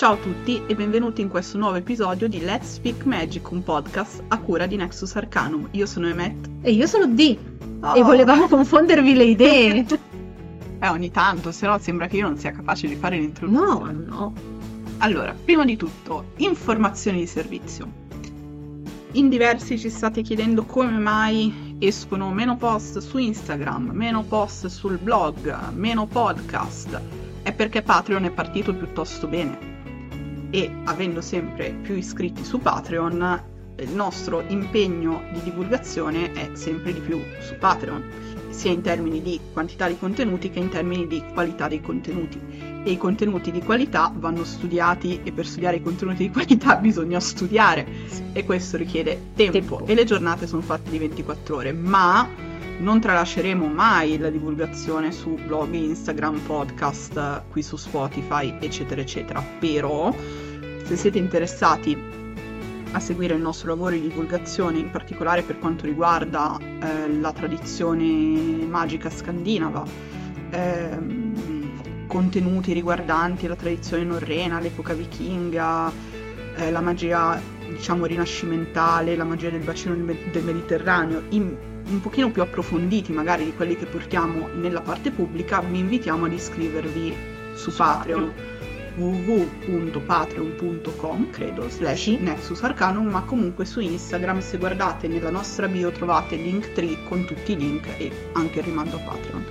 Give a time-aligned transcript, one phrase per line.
[0.00, 4.22] Ciao a tutti e benvenuti in questo nuovo episodio di Let's Speak Magic, un podcast
[4.28, 5.68] a cura di Nexus Arcanum.
[5.72, 6.48] Io sono Emet.
[6.62, 7.36] E io sono D.
[7.82, 7.94] Oh.
[7.94, 9.86] E volevamo confondervi le idee.
[10.80, 13.92] Eh, ogni tanto, se no sembra che io non sia capace di fare l'introduzione.
[13.92, 14.32] No, no.
[15.00, 17.86] Allora, prima di tutto, informazioni di servizio.
[19.12, 24.96] In diversi ci state chiedendo come mai escono meno post su Instagram, meno post sul
[24.96, 26.98] blog, meno podcast.
[27.42, 29.69] È perché Patreon è partito piuttosto bene
[30.50, 37.00] e avendo sempre più iscritti su Patreon, il nostro impegno di divulgazione è sempre di
[37.00, 38.02] più su Patreon,
[38.50, 42.38] sia in termini di quantità di contenuti che in termini di qualità dei contenuti.
[42.82, 47.20] E i contenuti di qualità vanno studiati e per studiare i contenuti di qualità bisogna
[47.20, 47.86] studiare
[48.32, 49.86] e questo richiede tempo, Tempo.
[49.86, 52.28] e le giornate sono fatte di 24 ore, ma
[52.80, 59.42] non tralasceremo mai la divulgazione su blog, Instagram, podcast, qui su Spotify, eccetera, eccetera.
[59.58, 60.14] Però,
[60.84, 61.96] se siete interessati
[62.92, 68.66] a seguire il nostro lavoro di divulgazione, in particolare per quanto riguarda eh, la tradizione
[68.66, 69.84] magica scandinava,
[70.50, 75.92] ehm, contenuti riguardanti la tradizione norrena, l'epoca vichinga,
[76.56, 82.00] eh, la magia diciamo rinascimentale, la magia del bacino del, Me- del Mediterraneo, in un
[82.00, 87.14] pochino più approfonditi magari di quelli che portiamo nella parte pubblica, vi invitiamo ad iscrivervi
[87.54, 88.32] su Patreon.
[88.96, 92.18] Www.patreon.com credo slash Sì.
[92.18, 97.24] Nexus Arcanum ma comunque su Instagram se guardate nella nostra bio trovate link tree con
[97.24, 99.44] tutti i link e anche il rimando a Patreon.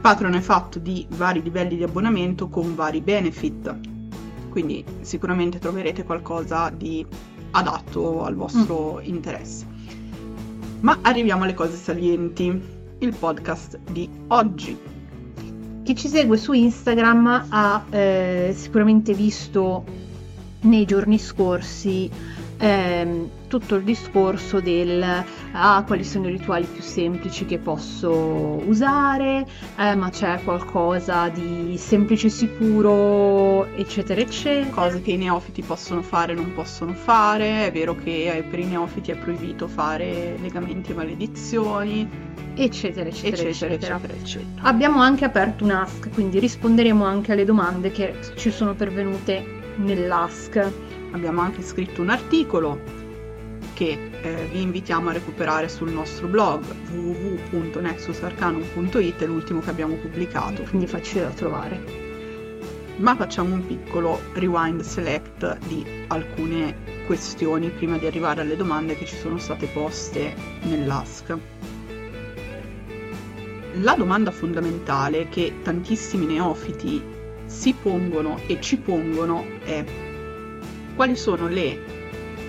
[0.00, 3.94] Patreon è fatto di vari livelli di abbonamento con vari benefit
[4.56, 7.04] quindi sicuramente troverete qualcosa di
[7.50, 9.66] adatto al vostro interesse
[10.80, 12.62] ma arriviamo alle cose salienti
[12.98, 14.76] il podcast di oggi.
[15.82, 19.84] Chi ci segue su Instagram ha eh, sicuramente visto
[20.62, 22.10] nei giorni scorsi
[22.58, 28.10] ehm, tutto il discorso del ah, quali sono i rituali più semplici che posso
[28.66, 29.46] usare,
[29.76, 34.70] eh, ma c'è qualcosa di semplice sicuro, eccetera, eccetera.
[34.70, 37.66] cose che i neofiti possono fare e non possono fare.
[37.66, 42.08] È vero che eh, per i neofiti è proibito fare legamenti e maledizioni,
[42.54, 43.96] eccetera, eccetera, eccetera, eccetera.
[43.96, 44.68] eccetera, eccetera.
[44.68, 49.44] Abbiamo anche aperto un ask, quindi risponderemo anche alle domande che ci sono pervenute
[49.76, 50.85] nell'ask.
[51.16, 52.78] Abbiamo anche scritto un articolo
[53.72, 56.62] che eh, vi invitiamo a recuperare sul nostro blog
[56.92, 60.62] www.nexusarcanum.it, è l'ultimo che abbiamo pubblicato.
[60.64, 61.82] quindi facile da trovare.
[62.96, 69.06] Ma facciamo un piccolo rewind select di alcune questioni prima di arrivare alle domande che
[69.06, 70.34] ci sono state poste
[70.64, 71.34] nell'ask.
[73.80, 77.02] La domanda fondamentale che tantissimi neofiti
[77.46, 79.82] si pongono e ci pongono è
[80.96, 81.78] quali sono le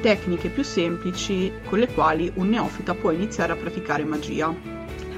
[0.01, 4.53] tecniche più semplici con le quali un neofita può iniziare a praticare magia.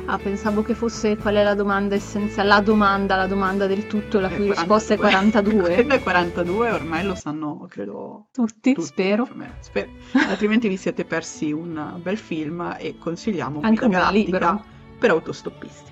[0.06, 4.20] Ah, pensavo che fosse qual è la domanda essenziale, la domanda, la domanda del tutto,
[4.20, 5.76] la Eh, cui risposta è 42.
[5.76, 9.28] Quello è 42, ormai lo sanno, credo, Tutti, tutti, spero.
[9.60, 9.92] spero.
[10.28, 14.66] Altrimenti vi siete persi un bel film e consigliamo Anche un libro.
[14.98, 15.92] per autostoppisti.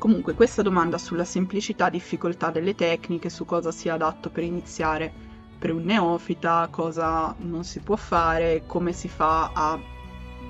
[0.00, 5.12] Comunque, questa domanda sulla semplicità e difficoltà delle tecniche, su cosa sia adatto per iniziare
[5.58, 9.78] per un neofita, cosa non si può fare, come si fa a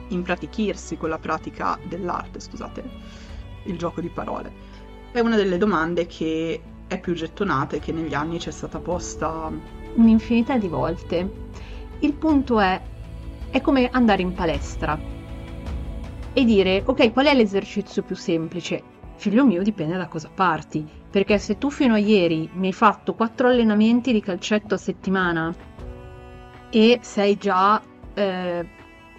[0.07, 2.85] impratichirsi con la pratica dell'arte, scusate
[3.65, 4.53] il gioco di parole.
[5.11, 8.79] È una delle domande che è più gettonata e che negli anni ci è stata
[8.79, 9.51] posta
[9.95, 11.29] Un'infinità di volte.
[11.99, 12.81] Il punto è,
[13.51, 14.97] è come andare in palestra
[16.33, 18.90] e dire, ok, qual è l'esercizio più semplice?
[19.21, 20.83] Figlio mio, dipende da cosa parti.
[21.11, 25.55] Perché se tu fino a ieri mi hai fatto quattro allenamenti di calcetto a settimana
[26.71, 27.83] e sei già
[28.15, 28.67] eh,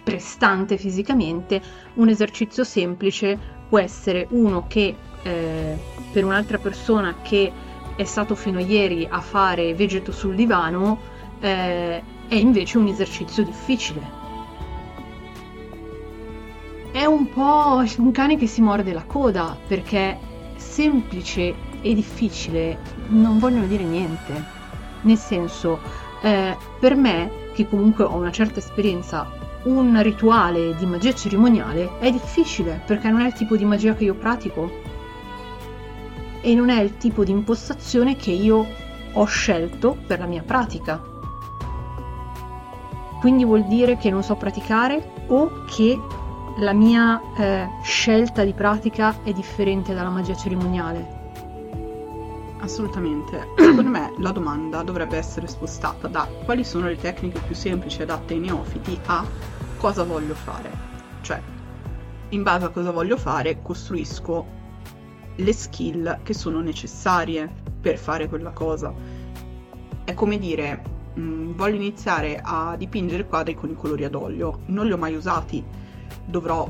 [0.02, 1.62] prestante fisicamente,
[1.94, 3.38] un esercizio semplice
[3.68, 4.92] può essere uno che
[5.22, 5.78] eh,
[6.10, 7.52] per un'altra persona che
[7.94, 10.98] è stato fino a ieri a fare vegeto sul divano
[11.38, 14.21] eh, è invece un esercizio difficile.
[16.92, 20.18] È un po' un cane che si morde la coda perché
[20.56, 22.78] semplice e difficile
[23.08, 24.44] non vogliono dire niente.
[25.00, 25.80] Nel senso,
[26.20, 29.26] eh, per me, che comunque ho una certa esperienza,
[29.64, 34.04] un rituale di magia cerimoniale è difficile perché non è il tipo di magia che
[34.04, 34.70] io pratico
[36.42, 38.66] e non è il tipo di impostazione che io
[39.14, 41.02] ho scelto per la mia pratica.
[43.18, 45.98] Quindi vuol dire che non so praticare o che
[46.58, 51.20] la mia eh, scelta di pratica è differente dalla magia cerimoniale.
[52.58, 53.48] Assolutamente.
[53.56, 58.34] Secondo me la domanda dovrebbe essere spostata da quali sono le tecniche più semplici adatte
[58.34, 59.24] ai neofiti a
[59.78, 60.70] cosa voglio fare.
[61.22, 61.40] Cioè,
[62.30, 64.60] in base a cosa voglio fare, costruisco
[65.36, 67.50] le skill che sono necessarie
[67.80, 68.92] per fare quella cosa.
[70.04, 70.82] È come dire,
[71.14, 74.98] mh, mm, voglio iniziare a dipingere quadri con i colori ad olio, non li ho
[74.98, 75.64] mai usati,
[76.24, 76.68] dovrò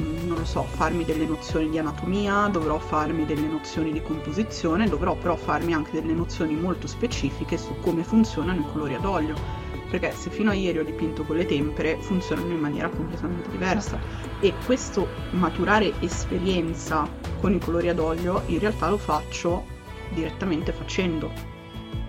[0.00, 4.88] Mm, non lo so, farmi delle nozioni di anatomia, dovrò farmi delle nozioni di composizione,
[4.88, 9.66] dovrò però farmi anche delle nozioni molto specifiche su come funzionano i colori ad olio.
[9.90, 13.98] Perché se fino a ieri ho dipinto con le tempere, funzionano in maniera completamente diversa.
[14.40, 17.08] E questo maturare esperienza
[17.40, 19.64] con i colori ad olio, in realtà lo faccio
[20.12, 21.30] direttamente facendo.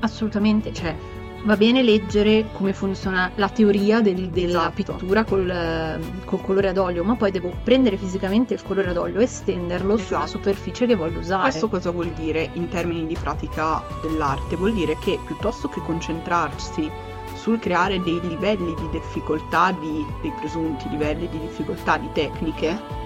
[0.02, 0.96] Assolutamente, cioè
[1.44, 4.96] va bene leggere come funziona la teoria del, della esatto.
[4.96, 9.20] pittura col, col, colore ad olio, ma poi devo prendere fisicamente il colore ad olio
[9.20, 10.08] e stenderlo esatto.
[10.08, 11.44] sulla superficie che voglio usare.
[11.44, 14.56] Questo cosa vuol dire in termini di pratica dell'arte?
[14.56, 16.90] Vuol dire che piuttosto che concentrarsi
[17.36, 22.99] sul creare dei livelli di difficoltà, di, dei presunti livelli di difficoltà di tecniche,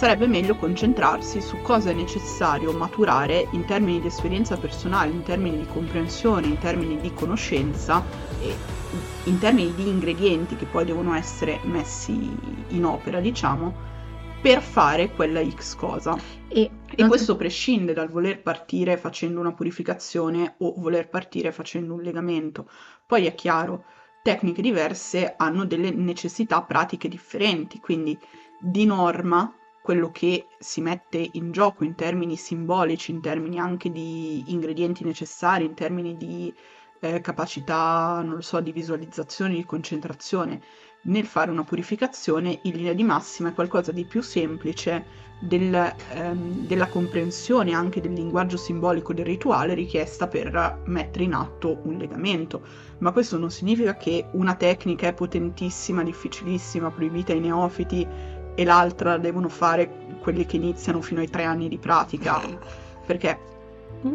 [0.00, 5.58] sarebbe meglio concentrarsi su cosa è necessario maturare in termini di esperienza personale, in termini
[5.58, 8.02] di comprensione, in termini di conoscenza
[8.40, 8.54] e
[9.24, 12.34] in termini di ingredienti che poi devono essere messi
[12.68, 13.74] in opera, diciamo,
[14.40, 16.16] per fare quella X cosa.
[16.48, 22.00] E, e questo prescinde dal voler partire facendo una purificazione o voler partire facendo un
[22.00, 22.70] legamento.
[23.06, 23.84] Poi è chiaro,
[24.22, 28.18] tecniche diverse hanno delle necessità pratiche differenti, quindi
[28.58, 29.54] di norma
[29.90, 35.64] quello che si mette in gioco in termini simbolici, in termini anche di ingredienti necessari,
[35.64, 36.54] in termini di
[37.00, 40.60] eh, capacità, non lo so, di visualizzazione, di concentrazione
[41.02, 45.74] nel fare una purificazione, in linea di massima è qualcosa di più semplice del,
[46.12, 51.96] ehm, della comprensione anche del linguaggio simbolico del rituale richiesta per mettere in atto un
[51.96, 52.62] legamento.
[52.98, 58.06] Ma questo non significa che una tecnica è potentissima, difficilissima, proibita ai neofiti
[58.60, 59.90] e l'altra devono fare
[60.20, 62.42] quelli che iniziano fino ai tre anni di pratica.
[63.06, 63.38] Perché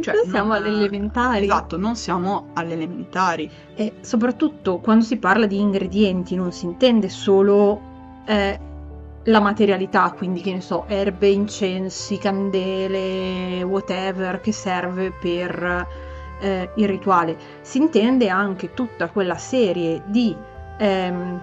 [0.02, 1.46] cioè, siamo non, alle elementari.
[1.46, 3.50] Esatto, non siamo alle elementari.
[3.74, 7.82] E soprattutto quando si parla di ingredienti non si intende solo
[8.28, 8.60] eh,
[9.24, 15.88] la materialità, quindi che ne so, erbe, incensi, candele, whatever che serve per
[16.40, 17.36] eh, il rituale.
[17.62, 20.36] Si intende anche tutta quella serie di
[20.78, 21.42] ehm,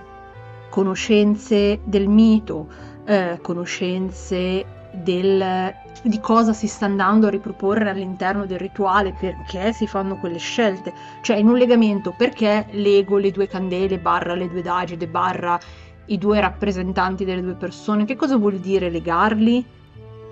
[0.73, 2.67] conoscenze del mito,
[3.05, 9.87] eh, conoscenze del, di cosa si sta andando a riproporre all'interno del rituale, perché si
[9.87, 14.63] fanno quelle scelte, cioè in un legamento perché lego le due candele barra le due
[14.63, 15.59] dagide barra
[16.07, 19.65] i due rappresentanti delle due persone, che cosa vuol dire legarli?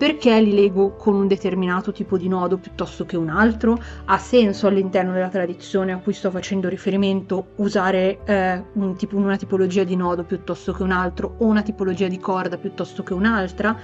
[0.01, 3.79] Perché li leggo con un determinato tipo di nodo piuttosto che un altro?
[4.05, 9.37] Ha senso all'interno della tradizione a cui sto facendo riferimento usare eh, un tipo, una
[9.37, 13.77] tipologia di nodo piuttosto che un altro o una tipologia di corda piuttosto che un'altra?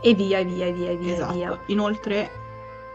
[0.00, 1.34] E via, e via, e via, e via, esatto.
[1.34, 1.58] via.
[1.66, 2.30] Inoltre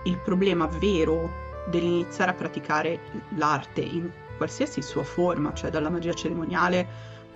[0.05, 1.29] il problema vero
[1.69, 2.97] dell'iniziare a praticare
[3.35, 6.87] l'arte in qualsiasi sua forma, cioè dalla magia cerimoniale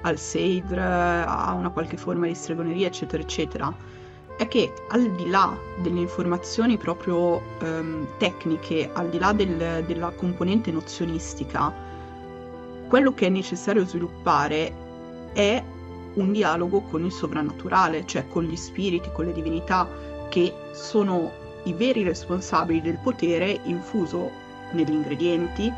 [0.04, 3.76] al Seidr, a una qualche forma di stregoneria, eccetera, eccetera,
[4.38, 10.12] è che al di là delle informazioni proprio ehm, tecniche, al di là del, della
[10.16, 11.74] componente nozionistica,
[12.88, 14.74] quello che è necessario sviluppare
[15.34, 15.62] è
[16.14, 19.90] un dialogo con il sovrannaturale, cioè con gli spiriti, con le divinità,
[20.30, 21.32] che sono
[21.64, 24.30] i veri responsabili del potere infuso
[24.72, 25.72] negli ingredienti,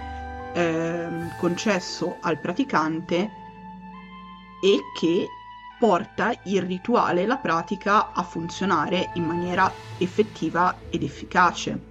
[0.54, 3.32] ehm, concesso al praticante
[4.62, 5.28] e che
[5.80, 11.88] porta il rituale la pratica a funzionare in maniera effettiva ed efficace.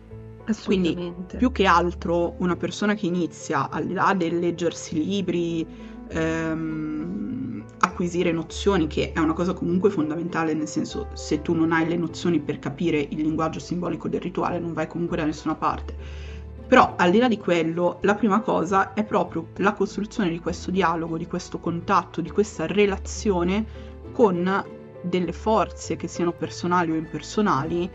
[0.64, 5.66] Quindi più che altro una persona che inizia, al di là del leggersi libri,
[6.09, 11.88] ehm, acquisire nozioni, che è una cosa comunque fondamentale, nel senso se tu non hai
[11.88, 16.27] le nozioni per capire il linguaggio simbolico del rituale non vai comunque da nessuna parte
[16.68, 20.70] però al di là di quello, la prima cosa è proprio la costruzione di questo
[20.70, 23.64] dialogo, di questo contatto, di questa relazione
[24.12, 24.64] con
[25.00, 27.90] delle forze che siano personali o impersonali,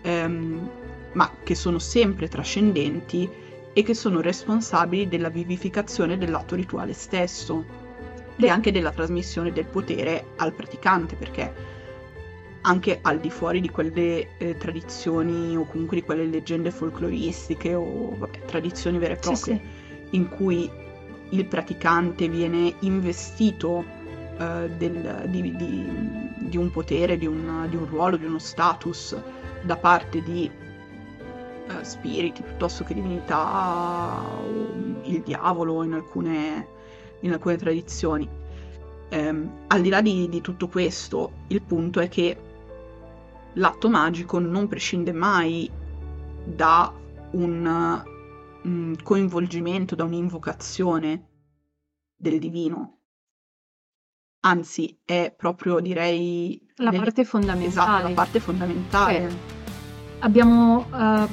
[0.00, 0.70] ehm,
[1.12, 3.28] ma che sono sempre trascendenti
[3.74, 7.62] e che sono responsabili della vivificazione dell'atto rituale stesso
[8.36, 11.52] e anche della trasmissione del potere al praticante, perché
[12.62, 18.16] anche al di fuori di quelle eh, tradizioni o comunque di quelle leggende folcloristiche o
[18.16, 19.60] vabbè, tradizioni vere e proprie sì,
[20.10, 20.16] sì.
[20.16, 20.70] in cui
[21.30, 23.84] il praticante viene investito
[24.38, 25.86] uh, del, di, di,
[26.36, 29.16] di, un potere, di un, di un, ruolo, di uno status
[29.62, 30.50] da parte di
[31.68, 36.66] eh, spiriti piuttosto che divinità o il diavolo in alcune,
[37.20, 38.28] in alcune tradizioni.
[39.10, 42.36] Eh, al di là di, di tutto questo, il punto è che
[43.54, 45.70] l'atto magico non prescinde mai
[46.44, 46.92] da
[47.32, 48.04] un
[48.62, 51.28] um, coinvolgimento, da un'invocazione
[52.16, 53.00] del divino.
[54.40, 56.60] Anzi, è proprio, direi...
[56.76, 57.00] La nel...
[57.00, 57.68] parte fondamentale.
[57.68, 59.16] Esatto, la parte fondamentale.
[59.16, 59.36] Eh,
[60.20, 61.28] abbiamo uh,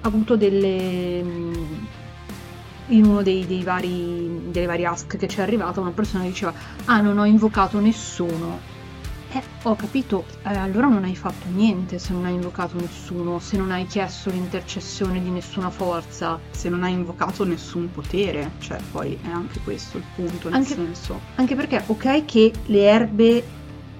[0.00, 1.22] avuto delle...
[1.22, 1.74] Mm,
[2.88, 6.52] in uno dei, dei vari, delle varie ask che ci è arrivata una persona diceva
[6.86, 8.58] ah non ho invocato nessuno
[9.32, 13.56] eh, ho capito, eh, allora non hai fatto niente se non hai invocato nessuno, se
[13.56, 16.38] non hai chiesto l'intercessione di nessuna forza.
[16.50, 20.74] Se non hai invocato nessun potere, cioè poi è anche questo il punto, nel anche,
[20.74, 21.20] senso.
[21.36, 23.44] Anche perché, ok, che le erbe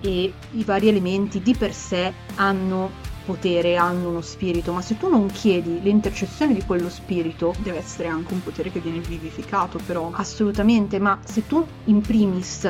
[0.00, 5.08] e i vari elementi di per sé hanno potere, hanno uno spirito, ma se tu
[5.08, 10.10] non chiedi l'intercessione di quello spirito, deve essere anche un potere che viene vivificato, però.
[10.12, 12.68] Assolutamente, ma se tu in primis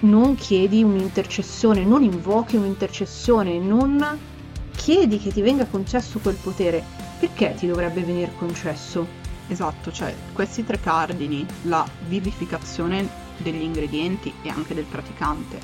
[0.00, 4.18] non chiedi un'intercessione, non invochi un'intercessione, non
[4.74, 6.82] chiedi che ti venga concesso quel potere,
[7.18, 9.18] perché ti dovrebbe venire concesso?
[9.48, 15.58] Esatto, cioè questi tre cardini, la vivificazione degli ingredienti e anche del praticante,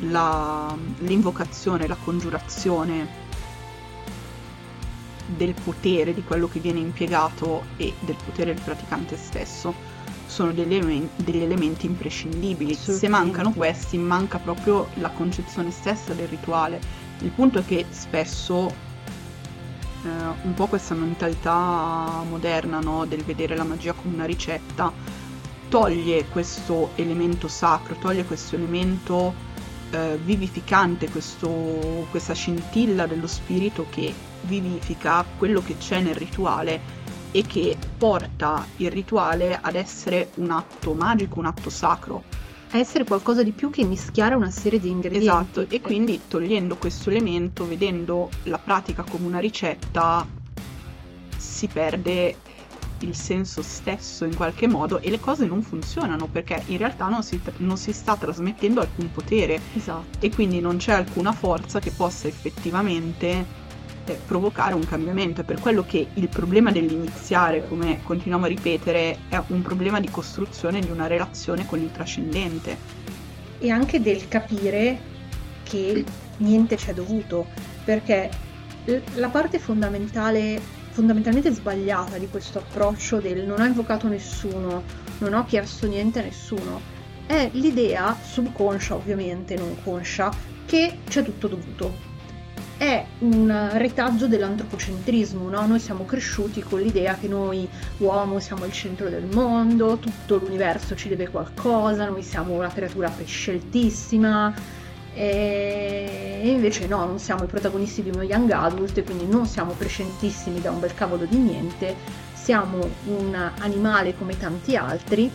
[0.00, 3.26] la, l'invocazione, la congiurazione
[5.26, 9.74] del potere di quello che viene impiegato e del potere del praticante stesso,
[10.28, 12.74] sono degli elementi, degli elementi imprescindibili.
[12.74, 16.80] Se mancano questi, manca proprio la concezione stessa del rituale.
[17.20, 18.68] Il punto è che spesso
[20.04, 20.08] eh,
[20.42, 24.92] un po' questa mentalità moderna no, del vedere la magia come una ricetta
[25.68, 29.34] toglie questo elemento sacro, toglie questo elemento
[29.90, 36.97] eh, vivificante, questo, questa scintilla dello spirito che vivifica quello che c'è nel rituale
[37.38, 42.24] e che porta il rituale ad essere un atto magico, un atto sacro.
[42.70, 45.26] A essere qualcosa di più che mischiare una serie di ingredienti.
[45.28, 50.26] Esatto, e quindi togliendo questo elemento, vedendo la pratica come una ricetta,
[51.36, 52.34] si perde
[53.02, 57.22] il senso stesso in qualche modo e le cose non funzionano perché in realtà non
[57.22, 60.18] si, non si sta trasmettendo alcun potere esatto.
[60.18, 63.66] e quindi non c'è alcuna forza che possa effettivamente
[64.14, 65.40] provocare un cambiamento.
[65.40, 70.08] È per quello che il problema dell'iniziare, come continuiamo a ripetere, è un problema di
[70.10, 72.76] costruzione di una relazione con il trascendente.
[73.58, 74.98] E anche del capire
[75.62, 76.04] che
[76.38, 77.46] niente ci è dovuto,
[77.84, 78.30] perché
[79.14, 80.60] la parte fondamentale,
[80.90, 84.82] fondamentalmente sbagliata di questo approccio del non ho invocato nessuno,
[85.18, 86.80] non ho chiesto niente a nessuno,
[87.26, 90.32] è l'idea subconscia, ovviamente non conscia,
[90.64, 92.07] che c'è tutto dovuto
[92.78, 95.66] è un retaggio dell'antropocentrismo, no?
[95.66, 97.68] Noi siamo cresciuti con l'idea che noi
[97.98, 103.10] uomo siamo il centro del mondo, tutto l'universo ci deve qualcosa, noi siamo una creatura
[103.10, 104.54] presceltissima
[105.12, 109.72] e invece no, non siamo i protagonisti di uno young adult e quindi non siamo
[109.72, 111.96] prescentissimi da un bel cavolo di niente,
[112.32, 115.28] siamo un animale come tanti altri,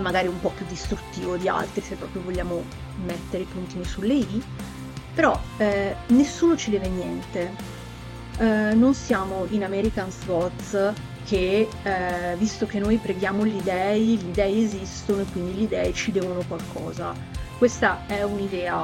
[0.00, 2.62] magari un po' più distruttivo di altri se proprio vogliamo
[3.04, 4.42] mettere i puntini sulle i,
[5.14, 7.52] però eh, nessuno ci deve niente.
[8.38, 10.92] Eh, non siamo in American's Gods
[11.24, 15.92] che, eh, visto che noi preghiamo gli dei, gli dei esistono e quindi gli dei
[15.92, 17.14] ci devono qualcosa.
[17.58, 18.82] Questa è un'idea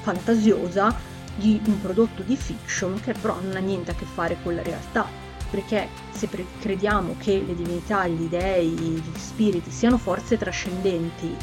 [0.00, 0.94] fantasiosa
[1.36, 4.62] di un prodotto di fiction che però non ha niente a che fare con la
[4.62, 5.06] realtà,
[5.50, 11.36] perché se pre- crediamo che le divinità, gli dei, gli spiriti siano forze trascendenti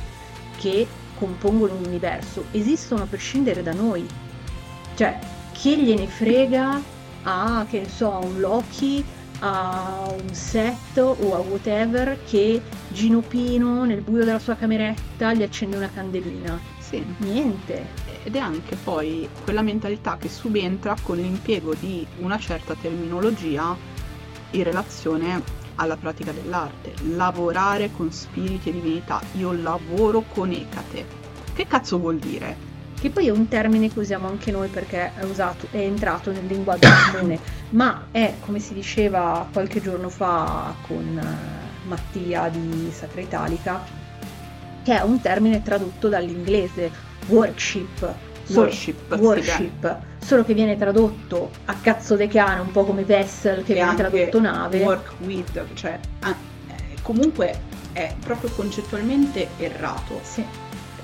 [0.57, 0.87] che
[1.23, 4.05] compongono l'universo esistono a prescindere da noi.
[4.95, 5.17] Cioè,
[5.53, 6.81] chi gliene frega
[7.23, 9.03] a, che ne so, a un Loki,
[9.39, 15.43] a un set o a whatever che Gino Pino nel buio della sua cameretta gli
[15.43, 16.59] accende una candelina.
[16.79, 17.03] Sì.
[17.19, 18.01] Niente.
[18.25, 23.75] Ed è anche poi quella mentalità che subentra con l'impiego di una certa terminologia
[24.51, 29.21] in relazione alla pratica dell'arte, lavorare con spiriti e divinità.
[29.33, 31.05] Io lavoro con Ecate.
[31.53, 32.71] Che cazzo vuol dire?
[32.99, 36.45] Che poi è un termine che usiamo anche noi perché è, usato, è entrato nel
[36.45, 37.39] linguaggio comune,
[37.71, 43.83] ma è, come si diceva qualche giorno fa con uh, Mattia di Sacra Italica,
[44.83, 46.91] che è un termine tradotto dall'inglese
[47.27, 48.32] worship.
[48.59, 53.71] Worship, worship solo che viene tradotto a cazzo de cane, un po' come vessel che
[53.71, 54.81] e viene tradotto nave.
[54.81, 56.35] Work with, cioè ah,
[57.01, 57.59] comunque
[57.91, 60.19] è proprio concettualmente errato.
[60.23, 60.43] Sì.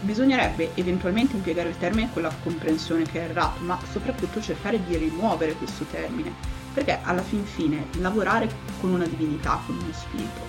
[0.02, 4.96] bisognerebbe eventualmente impiegare il termine con la comprensione che è errato, ma soprattutto cercare di
[4.96, 6.32] rimuovere questo termine,
[6.74, 10.40] perché alla fin fine lavorare con una divinità, con uno spirito,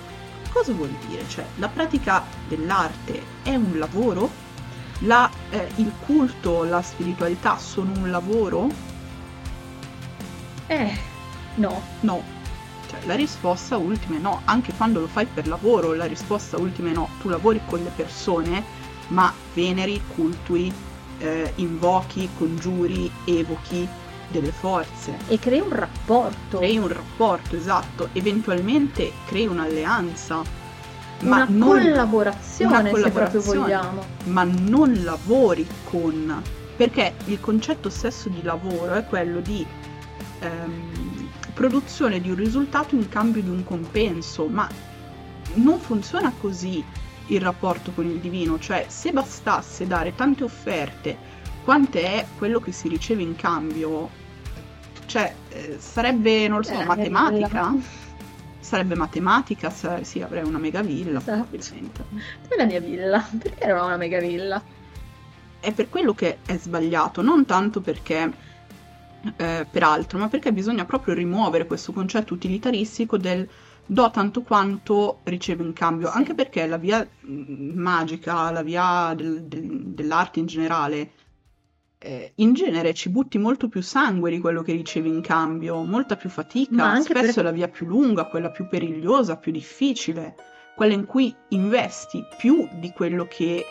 [0.51, 1.27] cosa vuol dire?
[1.27, 4.49] Cioè, la pratica dell'arte è un lavoro?
[5.03, 8.69] La, eh, il culto, la spiritualità sono un lavoro?
[10.67, 10.97] Eh,
[11.55, 11.81] no.
[12.01, 12.23] No.
[12.87, 16.89] Cioè, la risposta ultima è no, anche quando lo fai per lavoro, la risposta ultima
[16.89, 17.09] è no.
[17.21, 18.63] Tu lavori con le persone,
[19.07, 20.71] ma veneri, cultui,
[21.19, 23.87] eh, invochi, congiuri, evochi
[24.27, 25.17] delle forze.
[25.27, 26.57] E crei un rapporto.
[26.57, 28.09] Crei un rapporto, esatto.
[28.13, 30.59] Eventualmente crei un'alleanza.
[31.21, 34.05] Una, non, collaborazione, una collaborazione, se proprio vogliamo.
[34.25, 36.41] Ma non lavori con...
[36.75, 39.65] Perché il concetto stesso di lavoro è quello di
[40.39, 44.67] ehm, produzione di un risultato in cambio di un compenso, ma
[45.55, 46.83] non funziona così
[47.27, 51.17] il rapporto con il divino, cioè se bastasse dare tante offerte
[51.63, 54.09] quante è quello che si riceve in cambio,
[55.05, 57.73] cioè eh, sarebbe, non lo so, eh, matematica?
[58.61, 61.45] Sarebbe matematica, sa- sì, avrei una mega villa, esatto.
[61.49, 62.05] probabilmente.
[62.43, 63.27] Dov'è la mia villa?
[63.37, 64.63] Perché non ho una mega villa?
[65.59, 68.31] È per quello che è sbagliato, non tanto perché
[69.35, 73.47] eh, per altro, ma perché bisogna proprio rimuovere questo concetto utilitaristico del
[73.85, 76.17] do tanto quanto ricevo in cambio, sì.
[76.17, 81.11] anche perché la via mm, magica, la via del, del, dell'arte in generale,
[82.03, 86.15] eh, in genere ci butti molto più sangue di quello che ricevi in cambio, molta
[86.15, 87.41] più fatica, spesso per...
[87.41, 90.35] è la via più lunga, quella più perigliosa, più difficile,
[90.75, 93.63] quella in cui investi più di quello che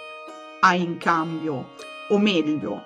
[0.60, 1.70] hai in cambio,
[2.08, 2.84] o meglio,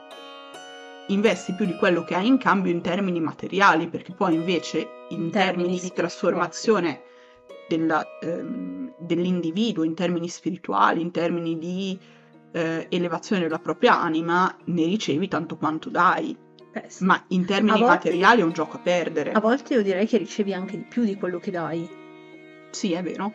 [1.08, 4.78] investi più di quello che hai in cambio in termini materiali, perché poi invece
[5.10, 7.02] in termini, termini di trasformazione
[7.68, 11.98] della, ehm, dell'individuo, in termini spirituali, in termini di
[12.54, 16.36] eh, elevazione della propria anima, ne ricevi tanto quanto dai.
[16.72, 17.04] Eh sì.
[17.04, 19.32] Ma in termini volte, materiali è un gioco a perdere.
[19.32, 21.88] A volte io direi che ricevi anche di più di quello che dai.
[22.70, 23.32] Sì, è vero.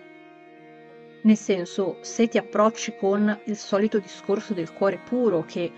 [1.23, 5.69] Nel senso, se ti approcci con il solito discorso del cuore puro, che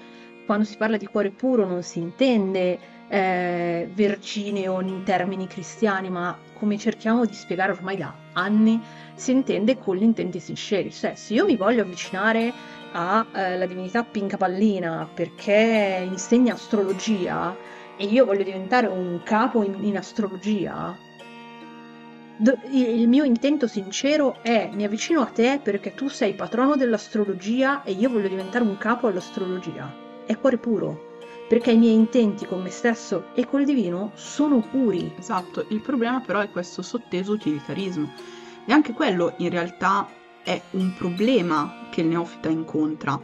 [0.45, 2.77] quando si parla di cuore puro non si intende
[3.07, 8.79] eh, vergineo in termini cristiani, ma come cerchiamo di spiegare ormai da anni,
[9.15, 10.91] si intende con gli intenti sinceri.
[10.91, 12.53] Cioè, se io mi voglio avvicinare
[12.91, 17.55] alla eh, divinità Pinca Pallina perché insegna astrologia
[17.97, 20.97] e io voglio diventare un capo in, in astrologia,
[22.37, 27.83] do, il mio intento sincero è mi avvicino a te perché tu sei patrono dell'astrologia
[27.83, 32.61] e io voglio diventare un capo all'astrologia è cuore puro, perché i miei intenti con
[32.61, 35.13] me stesso e col divino sono puri.
[35.17, 38.09] Esatto, il problema però è questo sotteso utilitarismo.
[38.65, 40.07] E anche quello in realtà
[40.43, 43.19] è un problema che il neofita incontra.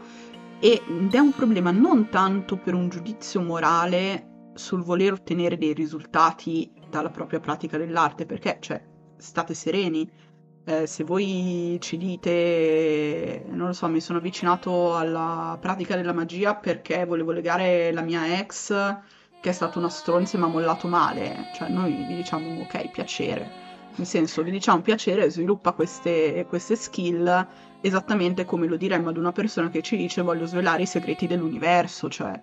[0.59, 6.71] Ed è un problema non tanto per un giudizio morale sul voler ottenere dei risultati
[6.89, 8.83] dalla propria pratica dell'arte, perché, cioè,
[9.17, 10.09] state sereni,
[10.65, 16.55] eh, se voi ci dite, non lo so, mi sono avvicinato alla pratica della magia
[16.55, 18.67] perché volevo legare la mia ex,
[19.39, 22.89] che è stata una stronza e mi ha mollato male, cioè noi vi diciamo ok,
[22.91, 23.66] piacere.
[23.97, 27.47] Nel senso, vi diciamo piacere, sviluppa queste, queste skill
[27.81, 32.07] esattamente come lo diremmo ad una persona che ci dice voglio svelare i segreti dell'universo,
[32.07, 32.39] cioè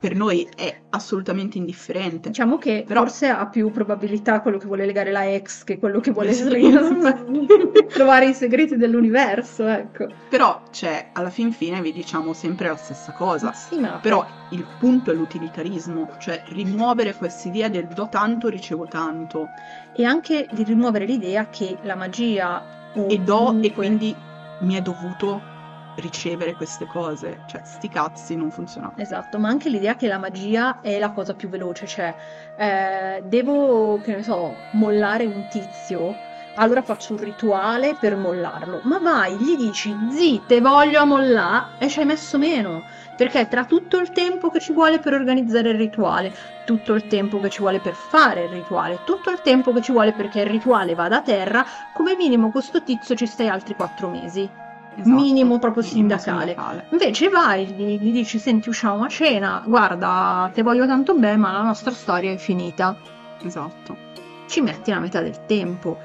[0.00, 2.30] per noi è assolutamente indifferente.
[2.30, 3.02] Diciamo che Però...
[3.02, 6.32] forse ha più probabilità quello che vuole legare la ex che quello che vuole
[7.92, 10.06] trovare i segreti dell'universo, ecco.
[10.30, 13.52] Però, cioè, alla fin fine vi diciamo sempre la stessa cosa.
[13.52, 18.86] Sì, ma Però il punto è l'utilitarismo, cioè rimuovere questa idea del do tanto, ricevo
[18.86, 19.48] tanto.
[19.94, 22.90] E anche di rimuovere l'idea che la magia...
[22.94, 23.68] e do comunque...
[23.68, 24.16] e quindi
[24.60, 25.58] mi è dovuto
[25.96, 27.42] ricevere queste cose.
[27.46, 28.94] Cioè, sti cazzi non funzionano.
[28.96, 32.14] Esatto, ma anche l'idea che la magia è la cosa più veloce, cioè
[32.56, 36.14] eh, devo, che ne so, mollare un tizio,
[36.54, 38.80] allora faccio un rituale per mollarlo.
[38.84, 42.82] Ma vai, gli dici, zitte, voglio mollare, e ci hai messo meno.
[43.16, 46.32] Perché tra tutto il tempo che ci vuole per organizzare il rituale,
[46.64, 49.92] tutto il tempo che ci vuole per fare il rituale, tutto il tempo che ci
[49.92, 54.08] vuole perché il rituale vada a terra, come minimo questo tizio ci stai altri quattro
[54.08, 55.08] mesi esatto.
[55.08, 56.54] minimo proprio sindacale.
[56.54, 56.86] sindacale.
[56.90, 61.52] Invece vai, gli, gli, dici, senti, usciamo a cena, guarda, te voglio tanto bene, ma
[61.52, 62.96] la nostra storia è finita.
[63.42, 64.08] Esatto.
[64.46, 65.98] Ci metti la metà del tempo.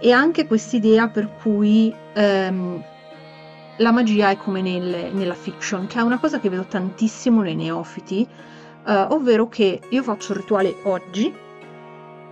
[0.00, 2.82] E anche quest'idea per cui ehm,
[3.76, 7.54] la magia è come nel, nella fiction, che è una cosa che vedo tantissimo nei
[7.54, 8.26] neofiti,
[8.86, 11.32] eh, ovvero che io faccio il rituale oggi,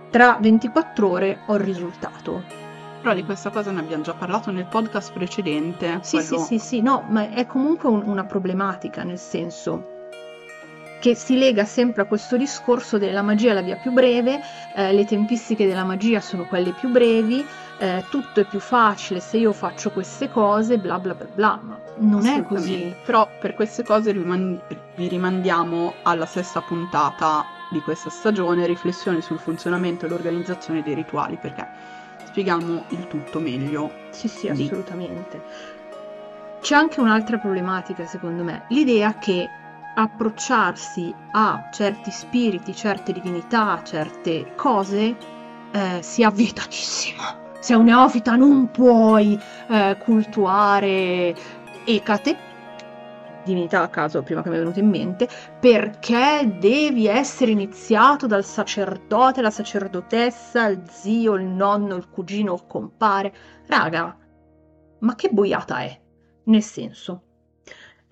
[0.09, 2.60] tra 24 ore ho il risultato
[3.01, 5.99] Però di questa cosa ne abbiamo già parlato nel podcast precedente.
[6.01, 9.87] Sì, quello- sì, sì, sì, no, ma è comunque un- una problematica, nel senso
[10.99, 14.39] che si lega sempre a questo discorso della magia è la via più breve,
[14.75, 17.43] eh, le tempistiche della magia sono quelle più brevi,
[17.79, 21.79] eh, tutto è più facile se io faccio queste cose, bla bla bla bla, ma
[21.97, 22.93] non è così.
[23.03, 24.61] Però per queste cose riman-
[24.93, 31.35] vi rimandiamo alla sesta puntata di questa stagione, riflessioni sul funzionamento e l'organizzazione dei rituali,
[31.41, 31.65] perché
[32.31, 33.91] spieghiamo il tutto meglio.
[34.11, 34.63] Sì, sì, Sì.
[34.63, 35.41] assolutamente.
[36.61, 39.49] C'è anche un'altra problematica, secondo me, l'idea che
[39.95, 45.15] approcciarsi a certi spiriti, certe divinità, certe cose
[45.71, 47.39] eh, sia vietatissimo.
[47.59, 51.35] Sei un neofita, non puoi eh, cultuare
[51.83, 52.37] Ecate,
[53.43, 55.27] divinità a caso, prima che mi è venuto in mente,
[55.59, 62.65] perché devi essere iniziato dal sacerdote, la sacerdotessa, il zio, il nonno, il cugino, il
[62.67, 63.33] compare.
[63.67, 64.17] Raga,
[64.99, 65.99] ma che boiata è?
[66.43, 67.23] Nel senso,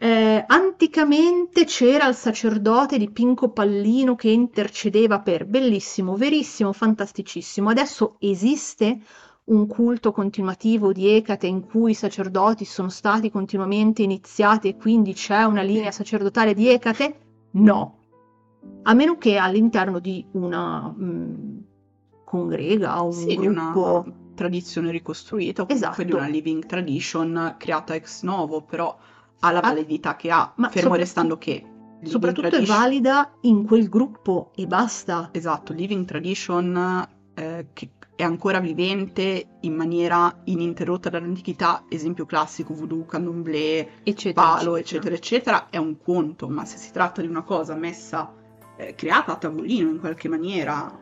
[0.02, 7.70] eh, anticamente c'era il sacerdote di Pinco Pallino che intercedeva per bellissimo, verissimo, fantasticissimo.
[7.70, 9.00] Adesso esiste
[9.50, 15.14] un culto continuativo di Ecate in cui i sacerdoti sono stati continuamente iniziati e quindi
[15.14, 17.16] c'è una linea sacerdotale di Ecate?
[17.52, 17.98] No.
[18.84, 21.58] A meno che all'interno di una mm,
[22.24, 26.04] congrega o un Sì, di gruppo una tradizione ricostruita o Esatto.
[26.04, 28.96] di una living tradition creata ex novo, però
[29.40, 31.66] ha la Ah, validità che ha, ma fermo sopra- restando che
[32.04, 35.30] soprattutto è tradition- valida in quel gruppo e basta.
[35.34, 43.06] Esatto, living tradition eh, che è ancora vivente in maniera ininterrotta dall'antichità, esempio classico voodoo,
[43.06, 47.76] candomblé, Eccetera, palo, eccetera, eccetera, è un conto, ma se si tratta di una cosa
[47.76, 48.34] messa,
[48.76, 51.00] eh, creata a tavolino in qualche maniera...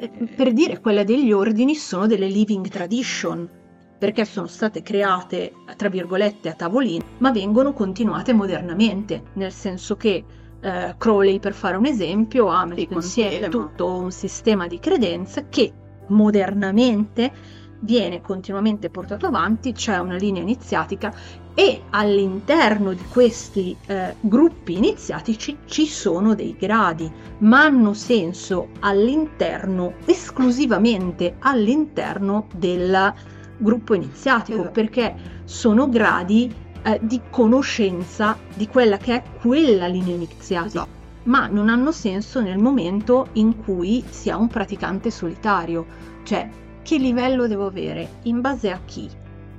[0.00, 3.48] eh, Per dire, quelle degli ordini sono delle living tradition,
[3.96, 10.24] perché sono state create, tra virgolette, a tavolino, ma vengono continuate modernamente, nel senso che
[10.60, 15.72] eh, Crowley, per fare un esempio, ha messo insieme tutto un sistema di credenze che
[16.08, 17.32] modernamente
[17.80, 21.14] viene continuamente portato avanti, c'è una linea iniziatica
[21.54, 29.94] e all'interno di questi eh, gruppi iniziatici ci sono dei gradi, ma hanno senso all'interno,
[30.04, 33.12] esclusivamente all'interno del
[33.56, 34.72] gruppo iniziatico, Esatto.
[34.72, 40.97] perché sono gradi eh, di conoscenza di quella che è quella linea iniziatica Esatto.
[41.28, 45.86] Ma non hanno senso nel momento in cui si ha un praticante solitario.
[46.22, 46.48] Cioè,
[46.82, 48.20] che livello devo avere?
[48.24, 49.08] In base a chi?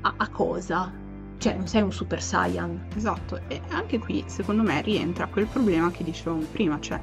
[0.01, 0.91] A, a cosa?
[1.37, 2.87] Cioè, non sei un super saiyan.
[2.95, 6.99] Esatto, e anche qui secondo me rientra quel problema che dicevamo prima, cioè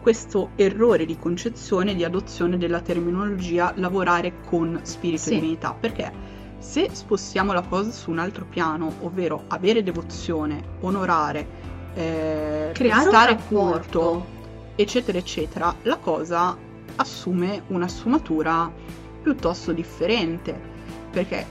[0.00, 5.30] questo errore di concezione di adozione della terminologia lavorare con spirito Sì.
[5.30, 6.12] e divinità, perché
[6.58, 13.14] se spostiamo la cosa su un altro piano, ovvero avere devozione, onorare, eh, Creare un
[13.14, 14.26] rapporto.
[14.76, 16.56] eccetera, eccetera, la cosa
[16.96, 18.70] assume una sfumatura
[19.22, 20.58] piuttosto differente,
[21.10, 21.46] perché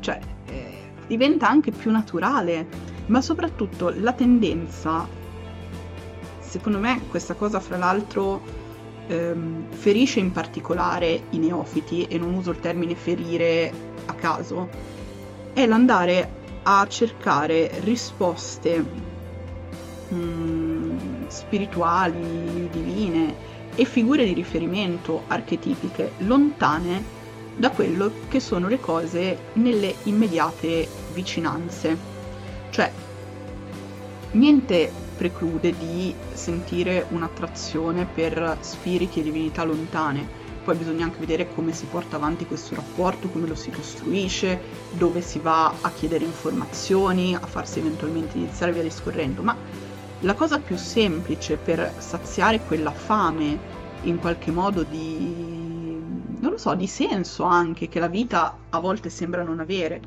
[0.00, 2.66] cioè eh, diventa anche più naturale,
[3.06, 5.06] ma soprattutto la tendenza,
[6.40, 8.40] secondo me questa cosa fra l'altro
[9.08, 13.70] ehm, ferisce in particolare i neofiti, e non uso il termine ferire
[14.06, 14.68] a caso,
[15.52, 18.84] è l'andare a cercare risposte
[20.12, 27.18] mm, spirituali, divine e figure di riferimento archetipiche lontane
[27.56, 31.96] da quello che sono le cose nelle immediate vicinanze.
[32.70, 32.90] Cioè,
[34.32, 40.39] niente preclude di sentire un'attrazione per spiriti e divinità lontane.
[40.70, 44.60] Poi bisogna anche vedere come si porta avanti questo rapporto, come lo si costruisce,
[44.92, 49.42] dove si va a chiedere informazioni, a farsi eventualmente iniziare via discorrendo.
[49.42, 49.56] Ma
[50.20, 53.58] la cosa più semplice per saziare quella fame
[54.02, 55.34] in qualche modo di,
[56.38, 60.00] non lo so, di senso anche che la vita a volte sembra non avere.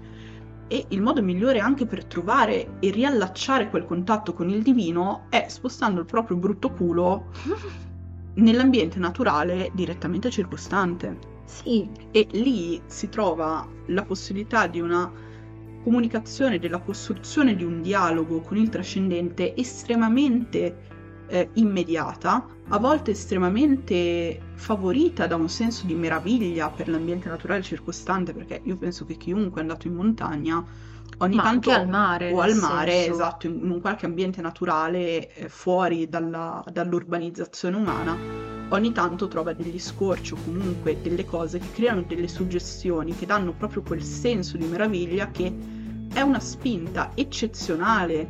[0.69, 5.45] E il modo migliore anche per trovare e riallacciare quel contatto con il divino è
[5.49, 7.32] spostando il proprio brutto culo
[8.36, 11.32] nell'ambiente naturale direttamente circostante.
[11.46, 15.12] Sì, E lì si trova la possibilità di una
[15.84, 20.89] comunicazione, della costruzione di un dialogo con il trascendente estremamente
[21.28, 28.34] eh, immediata, a volte estremamente favorita da un senso di meraviglia per l'ambiente naturale circostante,
[28.34, 30.65] perché io penso che chiunque è andato in montagna
[31.20, 32.32] ogni ma tanto anche al mare.
[32.32, 33.12] o al mare, senso.
[33.13, 38.18] esatto, in in un qualche ambiente naturale eh, fuori dalla- dall'urbanizzazione umana,
[38.70, 43.54] ogni tanto trova degli scorci o comunque delle cose che creano delle suggestioni, che danno
[43.54, 45.54] proprio quel senso di meraviglia che
[46.13, 48.28] è una spinta eccezionale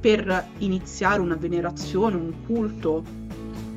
[0.00, 3.04] per iniziare una venerazione, un culto,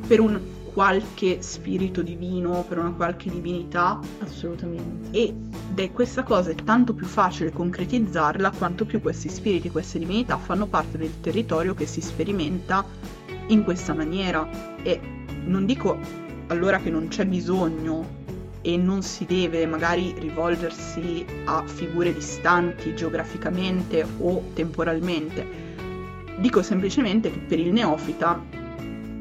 [0.07, 0.39] per un
[0.75, 3.97] qualche spirito divino, per una qualche divinità.
[4.19, 5.17] Assolutamente.
[5.17, 5.33] Ed
[5.73, 10.65] è questa cosa è tanto più facile concretizzarla quanto più questi spiriti, queste divinità fanno
[10.65, 12.83] parte del territorio che si sperimenta
[13.47, 14.45] in questa maniera.
[14.83, 14.99] E
[15.45, 15.97] non dico
[16.47, 18.23] allora che non c'è bisogno
[18.59, 25.63] e non si deve magari rivolgersi a figure distanti geograficamente o temporalmente.
[26.37, 28.64] Dico semplicemente che per il neofita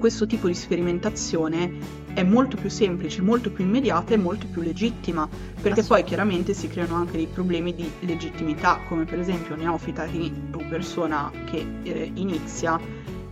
[0.04, 1.78] questo tipo di sperimentazione
[2.12, 5.26] è molto più semplice, molto più immediata e molto più legittima,
[5.62, 10.06] perché poi chiaramente si creano anche dei problemi di legittimità, come per esempio neofita
[10.52, 12.78] o persona che eh, inizia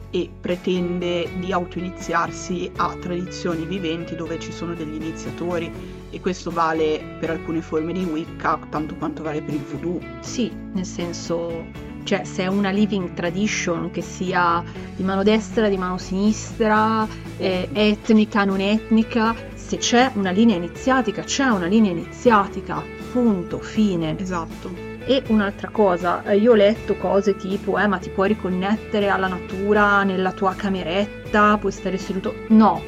[0.08, 5.70] e pretende di autoiniziarsi a tradizioni viventi dove ci sono degli iniziatori
[6.08, 10.00] e questo vale per alcune forme di Wicca tanto quanto vale per il voodoo.
[10.20, 14.62] Sì, nel senso cioè se è una living tradition che sia
[14.94, 21.22] di mano destra, di mano sinistra, eh, etnica, non etnica, se c'è una linea iniziatica,
[21.22, 24.18] c'è una linea iniziatica, punto, fine.
[24.18, 24.90] Esatto.
[25.04, 29.28] E un'altra cosa, eh, io ho letto cose tipo, eh, ma ti puoi riconnettere alla
[29.28, 32.34] natura nella tua cameretta, puoi stare seduto.
[32.48, 32.82] No,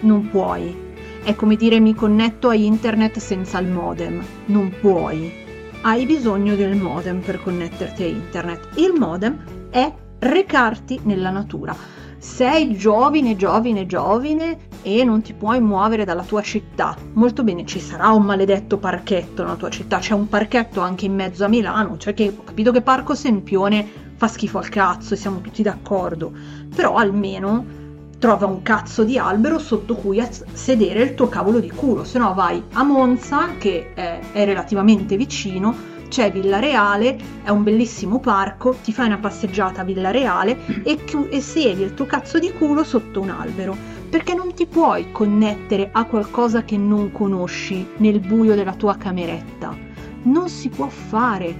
[0.00, 0.82] non puoi.
[1.22, 4.22] È come dire mi connetto a internet senza il modem.
[4.46, 5.43] Non puoi
[5.86, 8.68] hai bisogno del modem per connetterti a internet.
[8.76, 11.76] Il modem è recarti nella natura.
[12.16, 16.96] Sei giovine, giovine, giovine e non ti puoi muovere dalla tua città.
[17.12, 21.14] Molto bene, ci sarà un maledetto parchetto nella tua città, c'è un parchetto anche in
[21.14, 25.18] mezzo a Milano, cioè che ho capito che Parco Sempione fa schifo al cazzo e
[25.18, 26.32] siamo tutti d'accordo,
[26.74, 27.83] però almeno
[28.24, 32.32] trova un cazzo di albero sotto cui sedere il tuo cavolo di culo, se no
[32.32, 35.76] vai a Monza, che è, è relativamente vicino,
[36.08, 41.82] c'è Villareale, è un bellissimo parco, ti fai una passeggiata a Villareale e, e siedi
[41.82, 43.76] il tuo cazzo di culo sotto un albero,
[44.08, 49.76] perché non ti puoi connettere a qualcosa che non conosci nel buio della tua cameretta.
[50.22, 51.54] Non si può fare.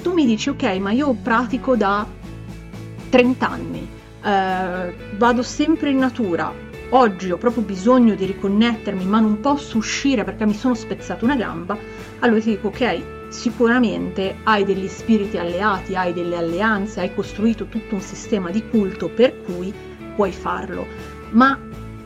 [0.00, 2.06] Tu mi dici, ok, ma io pratico da
[3.10, 6.52] 30 anni eh, vado sempre in natura,
[6.90, 11.36] oggi ho proprio bisogno di riconnettermi ma non posso uscire perché mi sono spezzato una
[11.36, 11.76] gamba,
[12.20, 17.94] allora ti dico ok, sicuramente hai degli spiriti alleati, hai delle alleanze, hai costruito tutto
[17.94, 19.72] un sistema di culto per cui
[20.14, 20.86] puoi farlo,
[21.30, 21.58] ma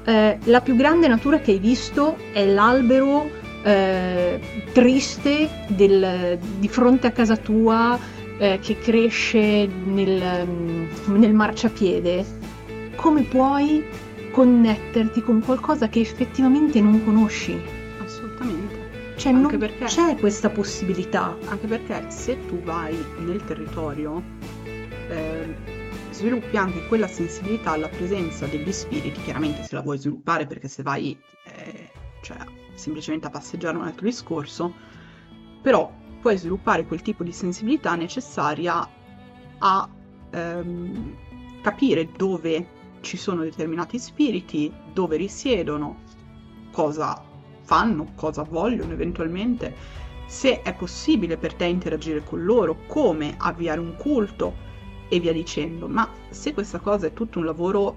[0.05, 4.39] eh, la più grande natura che hai visto è l'albero eh,
[4.73, 7.99] triste del, di fronte a casa tua
[8.39, 12.25] eh, che cresce nel, mm, nel marciapiede,
[12.97, 13.85] come puoi
[14.31, 17.57] connetterti con qualcosa che effettivamente non conosci?
[18.03, 19.15] Assolutamente.
[19.17, 21.37] Cioè, anche non perché, c'è questa possibilità.
[21.47, 24.23] Anche perché se tu vai nel territorio,
[25.09, 25.55] eh,
[26.11, 30.83] sviluppi anche quella sensibilità alla presenza degli spiriti, chiaramente se la vuoi sviluppare perché se
[30.83, 31.91] vai, eh,
[32.23, 32.39] cioè,
[32.75, 34.75] semplicemente a passeggiare un altro discorso,
[35.63, 35.93] però
[36.25, 38.89] puoi sviluppare quel tipo di sensibilità necessaria
[39.59, 39.89] a
[40.31, 41.17] ehm,
[41.61, 42.67] capire dove
[43.03, 45.99] ci sono determinati spiriti, dove risiedono,
[46.73, 47.23] cosa
[47.61, 49.77] fanno, cosa vogliono eventualmente,
[50.25, 54.55] se è possibile per te interagire con loro, come avviare un culto
[55.11, 55.89] e via dicendo.
[55.89, 57.97] Ma se questa cosa è tutto un lavoro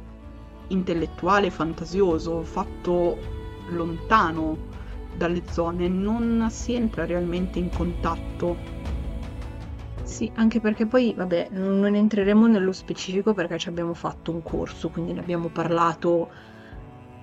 [0.68, 3.18] intellettuale, fantasioso, fatto
[3.70, 4.58] lontano
[5.18, 8.56] dalle zone non si entra realmente in contatto.
[10.04, 14.90] Sì, anche perché poi, vabbè, non entreremo nello specifico perché ci abbiamo fatto un corso,
[14.90, 16.30] quindi ne abbiamo parlato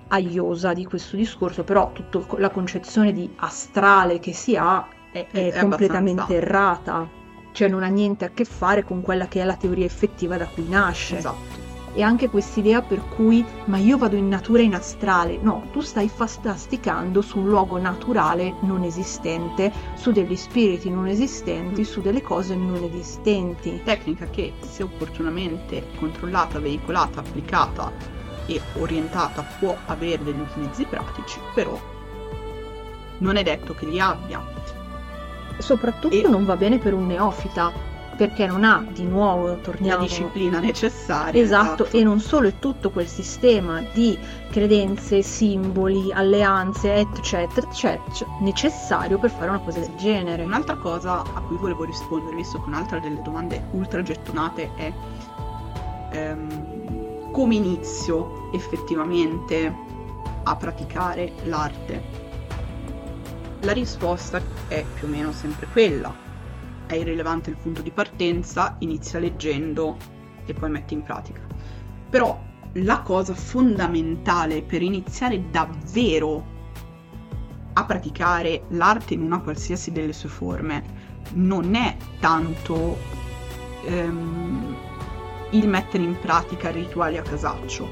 [0.09, 5.25] a iosa di questo discorso, però tutta la concezione di astrale che si ha è,
[5.31, 7.09] è, è completamente errata,
[7.53, 10.45] cioè non ha niente a che fare con quella che è la teoria effettiva da
[10.45, 11.17] cui nasce.
[11.17, 11.64] Esatto
[11.95, 16.09] e anche quest'idea per cui ma io vado in natura in astrale, no, tu stai
[16.09, 22.55] fantasticando su un luogo naturale non esistente, su degli spiriti non esistenti, su delle cose
[22.55, 23.81] non esistenti.
[23.83, 27.91] Tecnica che se opportunamente controllata, veicolata, applicata
[28.45, 31.79] e orientata può avere degli utilizzi pratici, però
[33.19, 34.43] non è detto che li abbia.
[35.57, 36.27] Soprattutto e...
[36.27, 40.01] non va bene per un neofita perché non ha di nuovo, torniamo...
[40.01, 41.41] La disciplina necessaria.
[41.41, 44.17] Esatto, esatto, e non solo è tutto quel sistema di
[44.49, 50.43] credenze, simboli, alleanze, eccetera, eccetera, necessario per fare una cosa del genere.
[50.43, 54.93] Un'altra cosa a cui volevo rispondere, visto che un'altra delle domande ultra gettonate è
[56.11, 59.73] ehm, come inizio effettivamente
[60.43, 62.23] a praticare l'arte?
[63.61, 66.24] La risposta è più o meno sempre quella.
[66.87, 69.97] È irrilevante il punto di partenza, inizia leggendo
[70.45, 71.41] e poi metti in pratica.
[72.09, 72.39] Però
[72.73, 76.53] la cosa fondamentale per iniziare davvero
[77.73, 80.83] a praticare l'arte in una qualsiasi delle sue forme
[81.33, 82.97] non è tanto
[83.85, 84.75] ehm,
[85.51, 87.89] il mettere in pratica rituali a casaccio,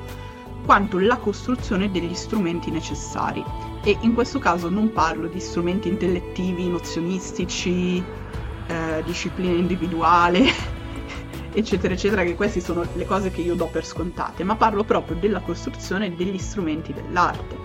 [0.65, 3.43] quanto la costruzione degli strumenti necessari
[3.83, 8.03] e in questo caso non parlo di strumenti intellettivi, nozionistici,
[8.73, 10.45] eh, disciplina individuale,
[11.53, 15.15] eccetera, eccetera, che queste sono le cose che io do per scontate, ma parlo proprio
[15.17, 17.55] della costruzione degli strumenti dell'arte.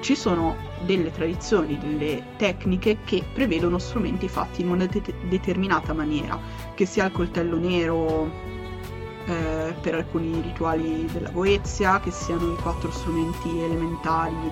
[0.00, 6.38] Ci sono delle tradizioni, delle tecniche che prevedono strumenti fatti in una de- determinata maniera,
[6.74, 8.30] che sia il coltello nero
[9.26, 14.50] eh, per alcuni rituali della Goezia, che siano i quattro strumenti elementari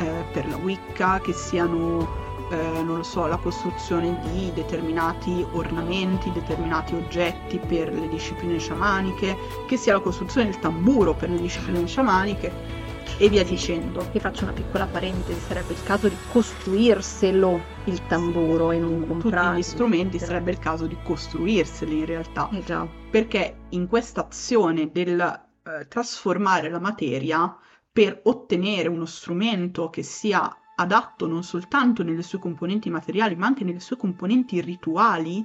[0.00, 6.32] eh, per la Wicca, che siano, eh, non lo so, la costruzione di determinati ornamenti,
[6.32, 9.36] determinati oggetti per le discipline sciamaniche,
[9.66, 12.78] che sia la costruzione del tamburo per le discipline sciamaniche
[13.18, 14.04] e via dicendo.
[14.10, 19.46] Ti faccio una piccola parentesi, sarebbe il caso di costruirselo il tamburo e non comprare.
[19.48, 22.48] Tutti gli strumenti sarebbe il caso di costruirseli in realtà.
[22.52, 22.86] Eh già.
[23.10, 27.56] Perché in questa azione del eh, trasformare la materia
[27.92, 33.64] per ottenere uno strumento che sia adatto non soltanto nelle sue componenti materiali, ma anche
[33.64, 35.44] nelle sue componenti rituali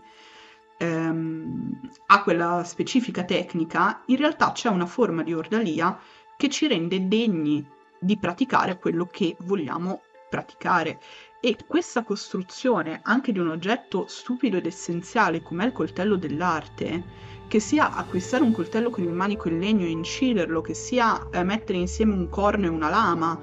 [0.78, 6.00] ehm, a quella specifica tecnica, in realtà c'è una forma di ordalia
[6.38, 7.65] che ci rende degni
[8.00, 11.00] di praticare quello che vogliamo praticare.
[11.41, 17.60] E questa costruzione anche di un oggetto stupido ed essenziale come il coltello dell'arte, che
[17.60, 21.78] sia acquistare un coltello con il manico in legno e inciderlo, che sia eh, mettere
[21.78, 23.39] insieme un corno e una lama,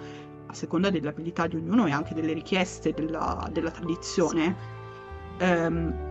[0.52, 4.54] a seconda dell'abilità di ognuno e anche delle richieste della, della tradizione,
[5.38, 6.10] ehm,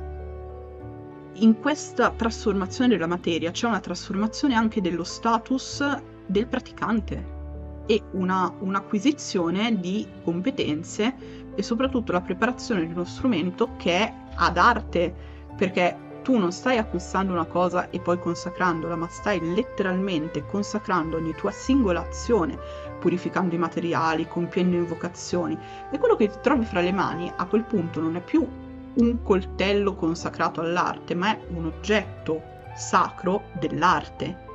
[1.34, 5.84] in questa trasformazione della materia c'è una trasformazione anche dello status
[6.26, 7.40] del praticante
[7.86, 11.16] e una, un'acquisizione di competenze
[11.56, 15.14] e soprattutto la preparazione di uno strumento che è ad arte,
[15.56, 21.34] perché tu non stai acquistando una cosa e poi consacrandola, ma stai letteralmente consacrando ogni
[21.36, 22.58] tua singola azione,
[23.02, 25.58] purificando i materiali, compiendo invocazioni.
[25.92, 28.48] E quello che ti trovi fra le mani a quel punto non è più
[28.94, 32.42] un coltello consacrato all'arte, ma è un oggetto
[32.76, 34.50] sacro dell'arte.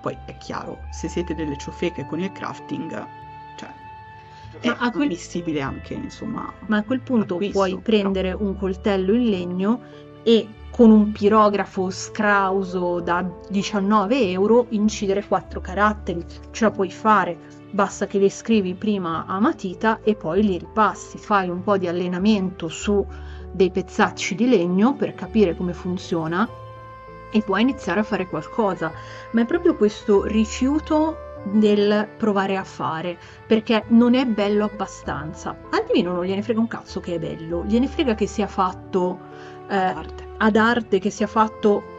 [0.00, 2.90] Poi è chiaro, se siete delle ciofeche con il crafting,
[3.56, 3.70] cioè
[4.60, 5.04] è ma quel...
[5.04, 6.50] ammissibile anche, insomma.
[6.66, 8.44] Ma a quel punto acquisto, puoi prendere però.
[8.44, 9.80] un coltello in legno
[10.22, 16.24] e con un pirografo scrauso da 19 euro incidere quattro caratteri.
[16.50, 17.38] Ce la puoi fare,
[17.70, 21.16] basta che li scrivi prima a matita e poi li ripassi.
[21.16, 23.06] Fai un po' di allenamento su
[23.52, 26.48] dei pezzacci di legno per capire come funziona
[27.30, 28.90] e puoi iniziare a fare qualcosa.
[29.30, 31.18] Ma è proprio questo rifiuto
[31.52, 35.56] del provare a fare perché non è bello abbastanza.
[35.70, 39.32] Al divino non gliene frega un cazzo che è bello, gliene frega che sia fatto
[39.68, 40.26] eh, arte.
[40.38, 41.92] ad arte, che sia fatto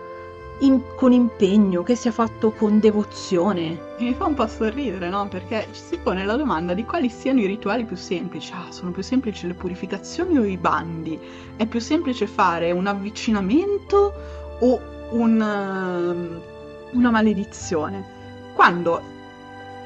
[0.59, 3.95] in, con impegno, che sia fatto con devozione.
[3.99, 5.27] mi fa un po' sorridere, no?
[5.27, 8.53] Perché ci si pone la domanda di quali siano i rituali più semplici.
[8.53, 11.19] Ah, sono più semplici le purificazioni o i bandi?
[11.55, 14.13] È più semplice fare un avvicinamento
[14.59, 16.41] o un,
[16.91, 18.13] uh, una maledizione?
[18.53, 19.13] Quando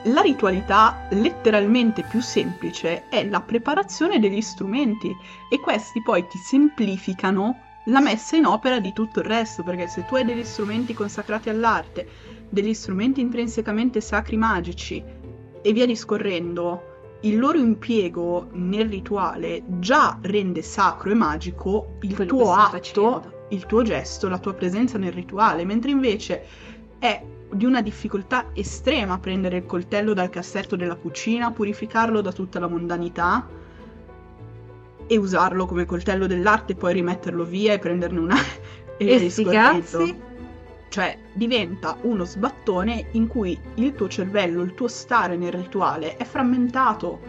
[0.04, 5.14] la ritualità letteralmente più semplice è la preparazione degli strumenti
[5.50, 10.06] e questi poi ti semplificano la messa in opera di tutto il resto, perché se
[10.06, 12.08] tu hai degli strumenti consacrati all'arte,
[12.50, 15.04] degli strumenti intrinsecamente sacri magici
[15.62, 22.30] e via discorrendo, il loro impiego nel rituale già rende sacro e magico il Quello
[22.30, 26.46] tuo atto, il tuo gesto, la tua presenza nel rituale, mentre invece
[26.98, 27.22] è
[27.52, 32.68] di una difficoltà estrema prendere il coltello dal cassetto della cucina, purificarlo da tutta la
[32.68, 33.48] mondanità
[35.10, 38.38] e usarlo come coltello dell'arte e poi rimetterlo via e prenderne una
[38.96, 40.28] e, e cazzi
[40.90, 46.24] cioè diventa uno sbattone in cui il tuo cervello, il tuo stare nel rituale è
[46.26, 47.20] frammentato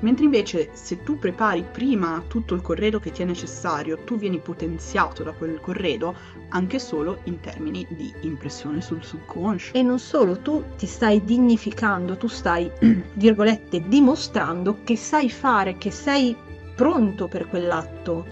[0.00, 4.38] mentre invece se tu prepari prima tutto il corredo che ti è necessario, tu vieni
[4.38, 6.14] potenziato da quel corredo
[6.50, 9.74] anche solo in termini di impressione sul subconscio.
[9.74, 12.70] E non solo, tu ti stai dignificando, tu stai,
[13.14, 16.36] virgolette, dimostrando che sai fare, che sei
[16.76, 18.24] pronto per quell'atto,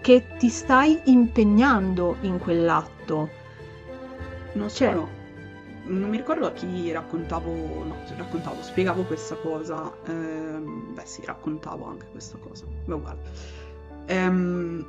[0.00, 3.28] che ti stai impegnando in quell'atto.
[4.54, 5.08] Non cioè, solo.
[5.84, 7.50] non mi ricordo a chi raccontavo,
[7.84, 9.92] no, raccontavo, spiegavo questa cosa.
[10.06, 12.64] Ehm, beh, sì, raccontavo anche questa cosa.
[12.84, 13.30] Beh, guarda.
[14.06, 14.84] Ehm,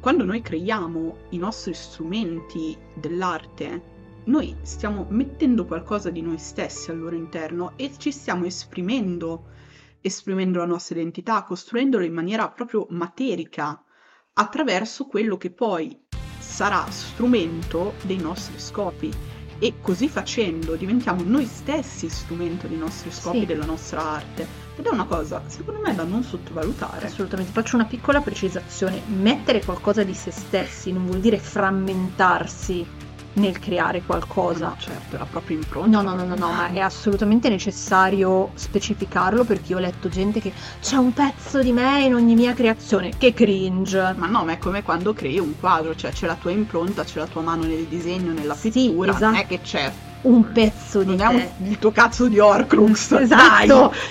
[0.00, 6.98] quando noi creiamo i nostri strumenti dell'arte, noi stiamo mettendo qualcosa di noi stessi al
[6.98, 9.44] loro interno e ci stiamo esprimendo,
[10.06, 13.82] esprimendo la nostra identità, costruendolo in maniera proprio materica
[14.34, 15.98] attraverso quello che poi
[16.38, 19.12] sarà strumento dei nostri scopi
[19.58, 23.46] e così facendo diventiamo noi stessi strumento dei nostri scopi, Sì.
[23.46, 24.46] della nostra arte.
[24.76, 27.06] Ed è una cosa, secondo me, da non sottovalutare.
[27.06, 29.00] Assolutamente, faccio una piccola precisazione.
[29.06, 32.86] Mettere qualcosa di se stessi non vuol dire frammentarsi
[33.36, 34.68] nel creare qualcosa.
[34.68, 36.00] No, certo, la propria impronta.
[36.00, 40.40] No, no, no, no, no, ma è assolutamente necessario specificarlo perché io ho letto gente
[40.40, 43.12] che c'è un pezzo di me in ogni mia creazione.
[43.16, 44.14] Che cringe.
[44.16, 47.18] Ma no, ma è come quando crei un quadro, cioè c'è la tua impronta, c'è
[47.18, 49.36] la tua mano nel disegno, nella Sì, pittura, non esatto.
[49.38, 49.92] è che c'è,
[50.26, 51.50] Un pezzo di è te.
[51.68, 53.26] il tuo cazzo di Horcrux, Esatto.
[53.28, 53.68] dai!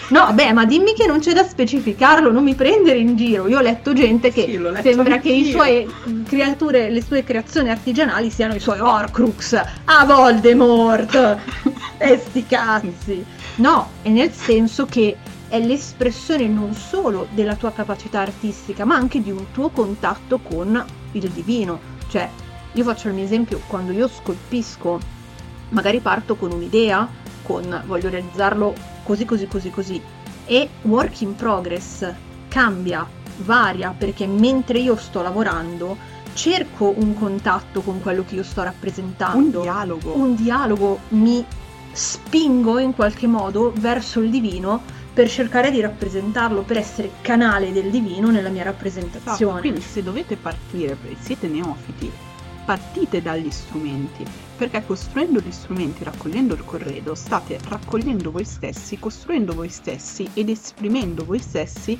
[0.09, 3.47] No, beh, ma dimmi che non c'è da specificarlo, non mi prendere in giro.
[3.49, 5.85] Io ho letto gente che Sì, letto sembra che i suoi
[6.25, 9.61] creature, le sue creazioni artigianali siano i suoi Horcrux.
[9.85, 11.37] Ah, Voldemort!
[11.97, 13.25] e sti cazzi.
[13.55, 15.17] No, è nel senso che
[15.49, 20.81] è l'espressione non solo della tua capacità artistica, ma anche di un tuo contatto con
[21.11, 21.77] il divino.
[22.09, 22.29] Cioè,
[22.71, 24.99] io faccio il mio esempio, quando io scolpisco,
[25.75, 27.07] magari parto con un'idea,
[27.43, 28.73] con voglio realizzarlo
[29.03, 30.01] così così così così
[30.45, 32.11] e work in progress
[32.47, 33.05] cambia,
[33.37, 35.97] varia perché mentre io sto lavorando
[36.33, 40.15] cerco un contatto con quello che io sto Un rappresentando, dialogo.
[40.15, 41.45] un dialogo, mi
[41.91, 44.81] spingo in qualche modo verso il divino
[45.13, 49.59] per cercare di rappresentarlo, per essere canale del divino nella mia Esatto, rappresentazione.
[49.61, 52.11] Quindi se dovete partire, siete neofiti,
[52.65, 54.25] partite dagli strumenti,
[54.57, 60.49] perché costruendo gli strumenti, raccogliendo il corredo, state raccogliendo voi stessi, costruendo voi stessi ed
[60.49, 61.97] esprimendo voi stessi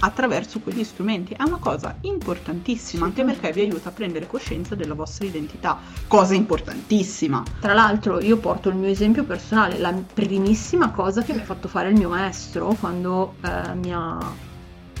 [0.00, 1.34] attraverso quegli strumenti.
[1.34, 6.34] È una cosa importantissima, anche perché vi aiuta a prendere coscienza della vostra identità, cosa
[6.34, 7.42] importantissima.
[7.60, 11.68] Tra l'altro io porto il mio esempio personale, la primissima cosa che mi ha fatto
[11.68, 14.48] fare il mio maestro quando eh, mi ha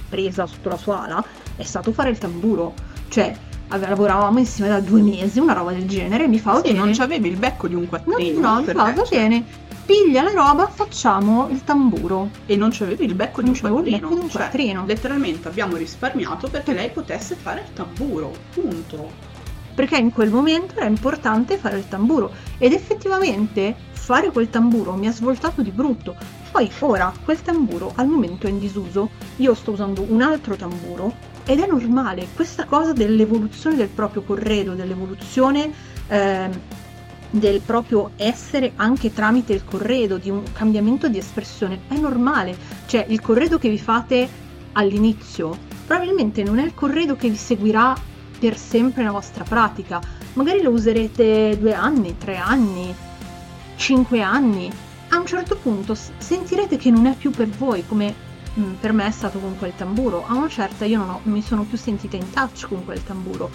[0.08, 1.24] presa sotto la sua ala
[1.56, 2.74] è stato fare il tamburo,
[3.08, 3.34] cioè
[3.78, 6.92] lavoravamo insieme da due mesi, una roba del genere, e mi fa va Sì, non
[6.92, 9.44] c'avevi il becco di un no, quattrino, no, mi fa va bene,
[9.84, 13.98] piglia la roba, facciamo il tamburo, e non c'avevi il becco di un quattrino.
[13.98, 19.28] becco di un cioè, quattrino, letteralmente abbiamo risparmiato perché lei potesse fare il tamburo, punto.
[19.74, 22.30] perché in quel momento era importante fare il tamburo.
[22.58, 26.14] Ed effettivamente fare quel tamburo mi ha svoltato di brutto.
[26.50, 31.14] Poi ora quel tamburo al momento è in disuso, io sto usando un altro tamburo
[31.50, 35.72] ed è normale questa cosa dell'evoluzione del proprio corredo, dell'evoluzione
[36.06, 36.60] ehm,
[37.30, 42.56] del proprio essere anche tramite il corredo, di un cambiamento di espressione, è normale.
[42.86, 44.28] Cioè il corredo che vi fate
[44.72, 47.96] all'inizio probabilmente non è il corredo che vi seguirà
[48.38, 50.00] per sempre nella vostra pratica.
[50.34, 52.94] Magari lo userete due anni, tre anni,
[53.74, 54.70] cinque anni.
[55.08, 58.28] A un certo punto sentirete che non è più per voi, come
[58.58, 60.24] mm, per me è stato con quel tamburo.
[60.26, 63.50] A una certa io non, ho- mi sono più sentita in touch con quel tamburo.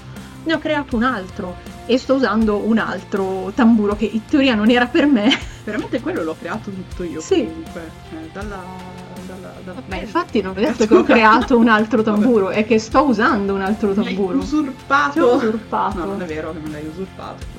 [0.46, 1.56] Ne ho creato un altro
[1.88, 5.30] e sto usando un altro tamburo che in teoria non era per me.
[5.66, 7.46] Veramente quello l'ho creato tutto io Sì.
[7.48, 7.89] comunque.
[8.12, 8.62] eh, dalla,
[9.26, 12.78] dalla, dalla- Beh, infatti non ho detto che ho creato un altro tamburo, è che
[12.78, 14.38] sto usando un altro Mi tamburo.
[14.38, 15.34] Ti ho usurpato.
[15.36, 15.98] usurpato.
[15.98, 17.55] No, non è vero che me l'hai usurpato.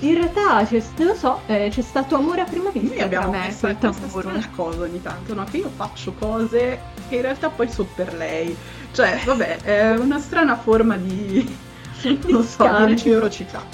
[0.00, 3.30] In realtà, c'è, non lo so, eh, c'è stato amore a prima Noi vista abbiamo
[3.30, 5.44] tra me e questa, quel questa strana cosa ogni tanto, no?
[5.44, 8.54] Che io faccio cose che in realtà poi sono per lei.
[8.92, 11.56] Cioè, vabbè, è una strana forma di...
[12.28, 13.64] non so, di reciprocità.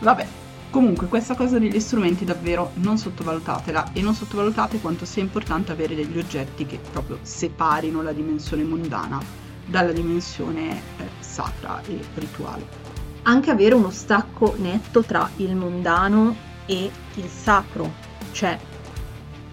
[0.00, 0.26] Vabbè,
[0.70, 5.94] comunque questa cosa degli strumenti davvero non sottovalutatela e non sottovalutate quanto sia importante avere
[5.94, 9.22] degli oggetti che proprio separino la dimensione mondana
[9.66, 12.79] dalla dimensione eh, sacra e rituale.
[13.22, 16.34] Anche avere uno stacco netto tra il mondano
[16.66, 17.92] e il sacro,
[18.32, 18.58] cioè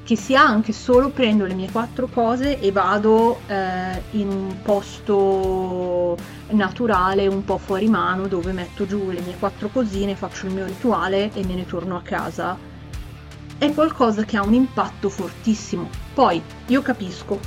[0.08, 6.16] che sia anche solo prendo le mie quattro cose e vado eh, in un posto
[6.52, 10.66] naturale, un po' fuori mano, dove metto giù le mie quattro cosine, faccio il mio
[10.66, 12.58] rituale e me ne torno a casa.
[13.58, 15.90] È qualcosa che ha un impatto fortissimo.
[16.14, 17.38] Poi io capisco,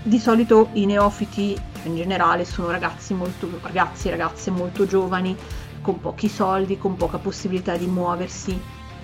[0.00, 5.36] di solito i neofiti cioè in generale sono ragazzi molto ragazzi ragazze molto giovani,
[5.84, 8.58] con pochi soldi, con poca possibilità di muoversi.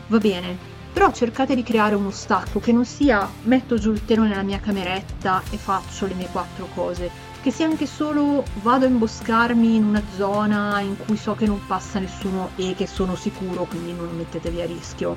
[0.06, 0.56] Va bene,
[0.90, 4.60] però cercate di creare uno stacco che non sia metto giù il telo nella mia
[4.60, 7.10] cameretta e faccio le mie quattro cose,
[7.42, 11.60] che sia anche solo vado a imboscarmi in una zona in cui so che non
[11.66, 15.16] passa nessuno e che sono sicuro, quindi non lo mettetevi a rischio.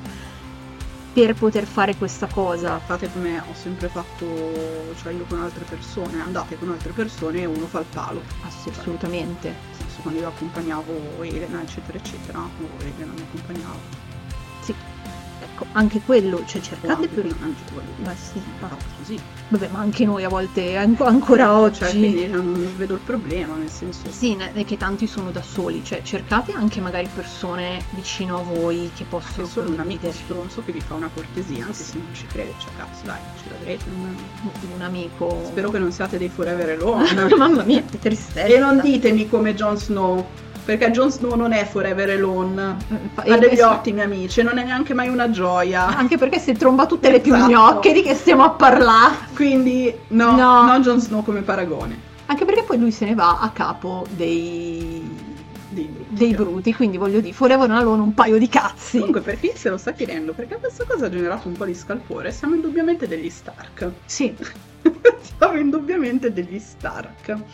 [1.14, 2.78] Per poter fare questa cosa.
[2.78, 4.26] Fate come ho sempre fatto,
[5.00, 8.20] cioè io con altre persone, andate con altre persone e uno fa il palo.
[8.48, 9.83] Sì, assolutamente.
[10.04, 13.78] Quando io accompagnavo Elena, eccetera, eccetera, o Elena mi accompagnava.
[14.60, 14.74] Sì,
[15.54, 17.34] ecco, anche quello, cioè cercate anche quello.
[18.02, 19.18] Ma sì, ma- così.
[19.48, 21.78] vabbè, ma anche noi a volte, an- ancora oggi...
[21.78, 24.10] Cioè, quindi non vedo il problema, nel senso...
[24.10, 28.90] Sì, è che tanti sono da soli, cioè cercate anche magari persone vicino a voi
[28.94, 32.08] che Che possono solo un amico stronzo che vi fa una cortesia, anche se non
[32.12, 33.84] ci crede, cioè cazzo dai, ce l'avrete.
[33.90, 34.16] non-
[34.74, 35.42] un amico.
[35.46, 37.12] Spero che non siate dei forever alone.
[37.36, 38.46] Mamma mia, che tristezza.
[38.52, 40.26] e non ditemi come Jon Snow,
[40.64, 42.76] perché Jon Snow non è forever alone.
[43.14, 45.86] Fa- Ha e degli ottimi amici, e non è neanche mai una gioia.
[45.96, 47.50] Anche perché se tromba tutte le più Esatto.
[47.50, 49.14] gnocche di che stiamo a parlare.
[49.34, 50.64] Quindi no, No.
[50.64, 52.12] non Jon Snow come paragone.
[52.26, 55.32] Anche perché poi lui se ne va a capo dei,
[55.68, 56.14] Dei brutti.
[56.14, 58.96] dei bruti, quindi voglio dire, Forever Alone un paio di cazzi.
[58.98, 61.74] Comunque per chi se lo sta chiedendo, perché questa cosa ha generato un po' di
[61.74, 63.90] scalpore, siamo indubbiamente degli Stark.
[64.06, 64.34] Sì,
[65.38, 67.26] siamo indubbiamente degli Stark.
[67.26, 67.44] Vabbè,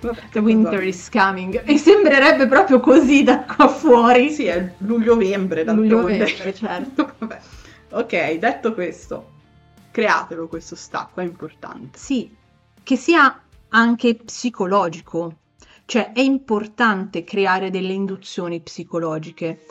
[0.00, 1.62] The Winter is coming.
[1.64, 4.30] E sembrerebbe proprio così da qua fuori.
[4.30, 6.18] Sì, è luglio-vembre Luglio d'altronde.
[6.18, 7.12] verde, certo.
[7.18, 7.40] Vabbè.
[7.92, 9.30] Ok, detto questo,
[9.90, 11.98] createlo questo stacco, è importante.
[11.98, 12.34] Sì,
[12.82, 13.40] che sia
[13.70, 15.38] anche psicologico.
[15.86, 19.64] Cioè è importante creare delle induzioni psicologiche.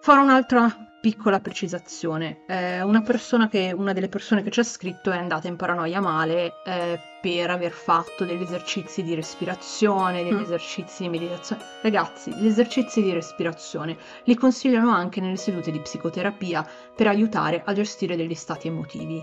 [0.00, 2.44] Farò un'altra piccola precisazione.
[2.46, 6.00] Eh, una, persona che, una delle persone che ci ha scritto è andata in paranoia
[6.00, 10.40] male eh, per aver fatto degli esercizi di respirazione, degli Mm.
[10.42, 11.62] esercizi di meditazione.
[11.82, 17.72] Ragazzi, gli esercizi di respirazione li consigliano anche nelle sedute di psicoterapia per aiutare a
[17.72, 19.22] gestire degli stati emotivi.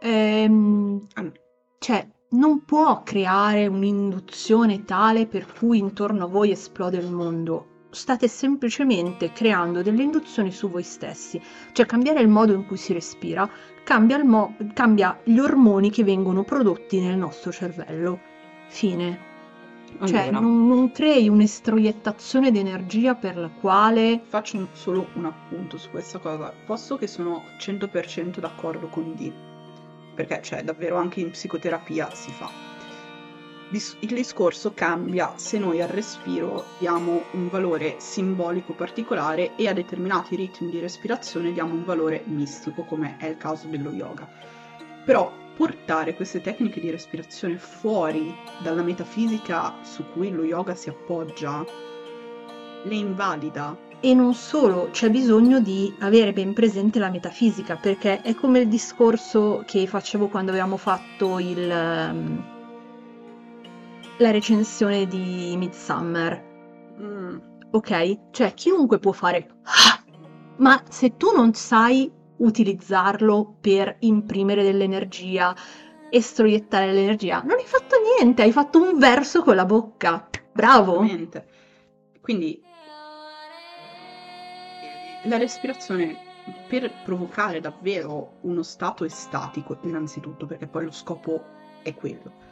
[0.00, 1.32] Ehm, Ah,
[1.78, 7.66] cioè, non può creare un'induzione tale per cui intorno a voi esplode il mondo.
[7.96, 11.40] State semplicemente creando delle induzioni su voi stessi.
[11.72, 13.48] Cioè, cambiare il modo in cui si respira
[13.84, 18.20] cambia, il mo- cambia gli ormoni che vengono prodotti nel nostro cervello.
[18.68, 19.18] Fine.
[20.04, 25.78] Cioè, non, non crei un'estroiettazione di energia per la quale faccio un- solo un appunto
[25.78, 26.52] su questa cosa.
[26.66, 29.32] Posso che sono 100% d'accordo con D,
[30.14, 32.75] perché cioè davvero anche in psicoterapia si fa.
[33.70, 40.36] Il discorso cambia se noi al respiro diamo un valore simbolico particolare e a determinati
[40.36, 44.28] ritmi di respirazione diamo un valore mistico, come è il caso dello yoga.
[45.04, 51.64] Però portare queste tecniche di respirazione fuori dalla metafisica su cui lo yoga si appoggia
[52.84, 53.76] le invalida.
[53.98, 58.68] E non solo, c'è bisogno di avere ben presente la metafisica, perché è come il
[58.68, 62.55] discorso che facevo quando avevamo fatto il, ehm,
[64.18, 66.54] la recensione di Midsummer,
[66.98, 67.36] Mm,
[67.72, 68.30] ok?
[68.30, 70.02] Cioè, chiunque può fare, "Ah!"
[70.56, 75.54] ma se tu non sai utilizzarlo per imprimere dell'energia,
[76.08, 80.26] estroiettare l'energia, non hai fatto niente, hai fatto un verso con la bocca.
[80.52, 81.04] Bravo!
[82.22, 82.62] Quindi
[85.24, 86.16] la respirazione
[86.68, 91.42] per provocare davvero uno stato estatico, innanzitutto, perché poi lo scopo
[91.82, 92.45] è quello.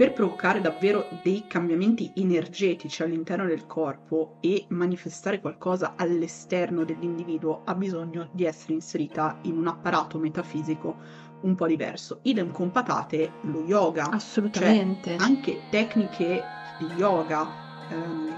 [0.00, 7.74] Per provocare davvero dei cambiamenti energetici all'interno del corpo e manifestare qualcosa all'esterno dell'individuo ha
[7.74, 10.96] bisogno di essere inserita in un apparato metafisico
[11.42, 12.20] un po' diverso.
[12.22, 15.16] Idem con patate lo yoga Assolutamente.
[15.16, 16.42] anche tecniche
[16.78, 17.46] di yoga
[17.90, 18.34] ehm,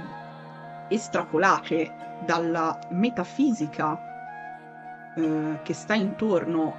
[0.89, 1.95] estrapolate
[2.27, 4.01] dalla metafisica
[5.15, 6.75] eh, che sta intorno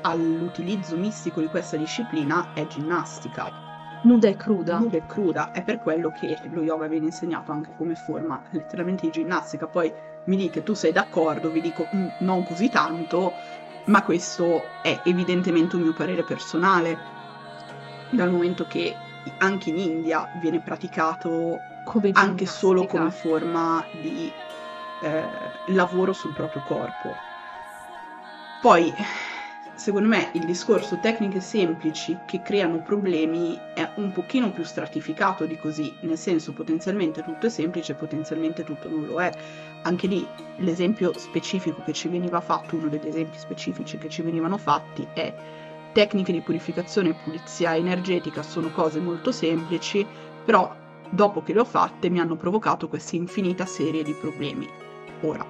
[0.00, 3.65] all'utilizzo mistico di questa disciplina è ginnastica.
[4.06, 4.78] Nuda e cruda.
[4.78, 9.04] Nuda e cruda, è per quello che lo yoga viene insegnato anche come forma letteralmente
[9.04, 9.66] di ginnastica.
[9.66, 9.92] Poi
[10.26, 13.32] mi dite, tu sei d'accordo, vi dico "Mm, non così tanto,
[13.86, 16.96] ma questo è evidentemente un mio parere personale,
[18.10, 18.94] dal momento che
[19.38, 24.30] anche in India viene praticato Come anche solo come forma di
[25.02, 25.24] eh,
[25.72, 27.12] lavoro sul proprio corpo.
[28.60, 28.94] Poi,
[29.76, 35.56] secondo me, il discorso tecniche semplici che creano problemi è un pochino più stratificato di
[35.58, 39.30] così, nel senso potenzialmente tutto è semplice, potenzialmente tutto non lo è.
[39.82, 44.56] Anche lì l'esempio specifico che ci veniva fatto, uno degli esempi specifici che ci venivano
[44.56, 45.34] fatti è
[45.92, 50.06] tecniche di purificazione e pulizia energetica sono cose molto semplici,
[50.44, 50.74] però
[51.08, 54.68] dopo che le ho fatte mi hanno provocato questa infinita serie di problemi.
[55.20, 55.46] Ora,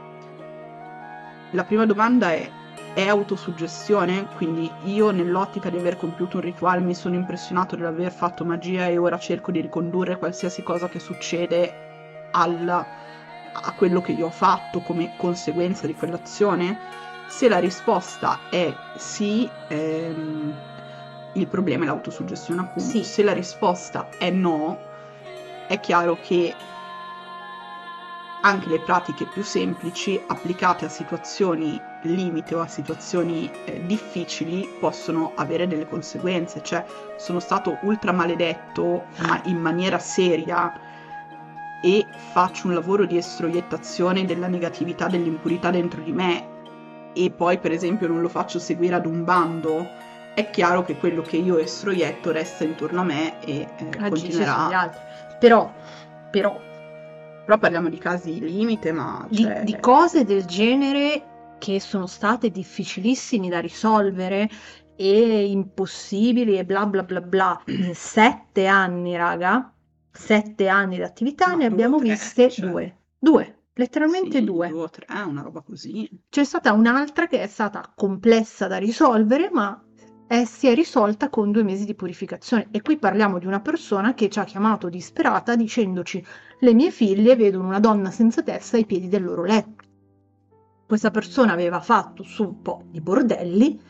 [1.52, 2.48] la prima domanda è
[2.94, 8.10] è autosuggestione, quindi io nell'ottica di aver compiuto un rituale mi sono impressionato di aver
[8.10, 14.12] fatto magia e ora cerco di ricondurre qualsiasi cosa che succede al, a quello che
[14.12, 16.78] io ho fatto come conseguenza di quell'azione?
[17.28, 20.54] Se la risposta è sì, ehm,
[21.34, 22.88] il problema è l'autosuggestione appunto.
[22.88, 23.04] Sì.
[23.04, 24.78] Se la risposta è no,
[25.66, 26.54] è chiaro che
[28.46, 35.32] anche le pratiche più semplici applicate a situazioni limite o a situazioni eh, difficili possono
[35.34, 36.84] avere delle conseguenze, cioè
[37.16, 40.72] sono stato ultra maledetto ma in maniera seria
[41.82, 46.54] e faccio un lavoro di estroiettazione della negatività, dell'impurità dentro di me
[47.14, 49.88] e poi per esempio non lo faccio seguire ad un bando,
[50.34, 54.92] è chiaro che quello che io estroietto resta intorno a me e eh, Agisce continuerà.
[55.40, 55.72] Però,
[56.30, 56.65] però
[57.46, 62.50] Però parliamo di casi limite, ma di, cioè, di cose del genere che sono state
[62.50, 64.50] difficilissimi da risolvere
[64.96, 67.62] e impossibili e bla bla bla bla.
[67.66, 69.72] In sette anni, raga,
[70.10, 72.68] sette anni di attività, Ma ne abbiamo tre, viste cioè.
[72.68, 72.96] due.
[73.16, 74.68] Due, letteralmente sì, due.
[74.68, 76.08] due o tre, eh, una roba così.
[76.28, 79.85] C'è stata un'altra che è stata complessa da risolvere, ma
[80.28, 82.68] eh, si è risolta con due mesi di purificazione.
[82.70, 86.24] E qui parliamo di una persona che ci ha chiamato disperata dicendoci:
[86.60, 89.84] Le mie figlie vedono una donna senza testa ai piedi del loro letto.
[90.86, 93.80] Questa persona aveva fatto su un po' di bordelli.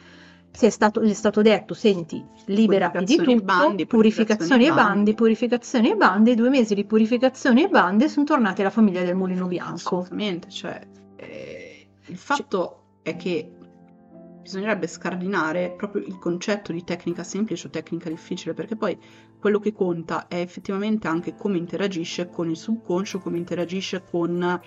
[0.51, 5.15] Si è stato, gli è stato detto: Senti, liberati di tutto, bandi, purificazioni e bandi,
[5.15, 6.35] purificazioni e bandi.
[6.35, 9.75] Due mesi di purificazioni e bandi sono tornati alla famiglia del mulino bianco.
[9.75, 10.81] Assolutamente, cioè,
[11.17, 13.56] eh, il fatto è che
[14.47, 18.97] bisognerebbe scardinare proprio il concetto di tecnica semplice o tecnica difficile, perché poi
[19.41, 24.61] quello che conta è effettivamente anche come interagisce con il subconscio, come interagisce con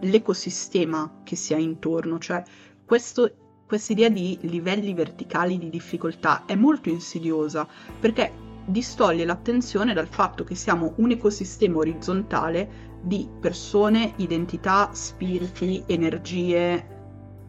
[0.00, 2.42] l'ecosistema che si ha intorno, cioè
[2.84, 7.66] questo questa idea di livelli verticali di difficoltà è molto insidiosa
[7.98, 8.30] perché
[8.66, 16.93] distoglie l'attenzione dal fatto che siamo un ecosistema orizzontale di persone, identità, spiriti, energie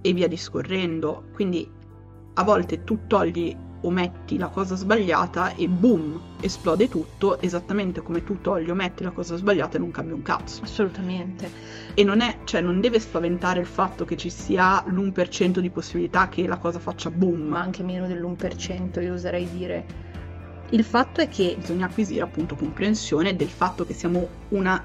[0.06, 1.26] e via discorrendo.
[1.34, 1.68] Quindi
[2.36, 8.24] a volte tu togli o metti la cosa sbagliata e boom, esplode tutto, esattamente come
[8.24, 10.62] tu togli o metti la cosa sbagliata e non cambia un cazzo.
[10.64, 11.50] Assolutamente.
[11.96, 16.30] E non è, cioè non deve spaventare il fatto che ci sia l'1% di possibilità
[16.30, 17.42] che la cosa faccia boom.
[17.48, 19.86] ma anche meno dell'1%, io oserei dire.
[20.70, 24.84] Il fatto è che bisogna acquisire appunto comprensione del fatto che siamo una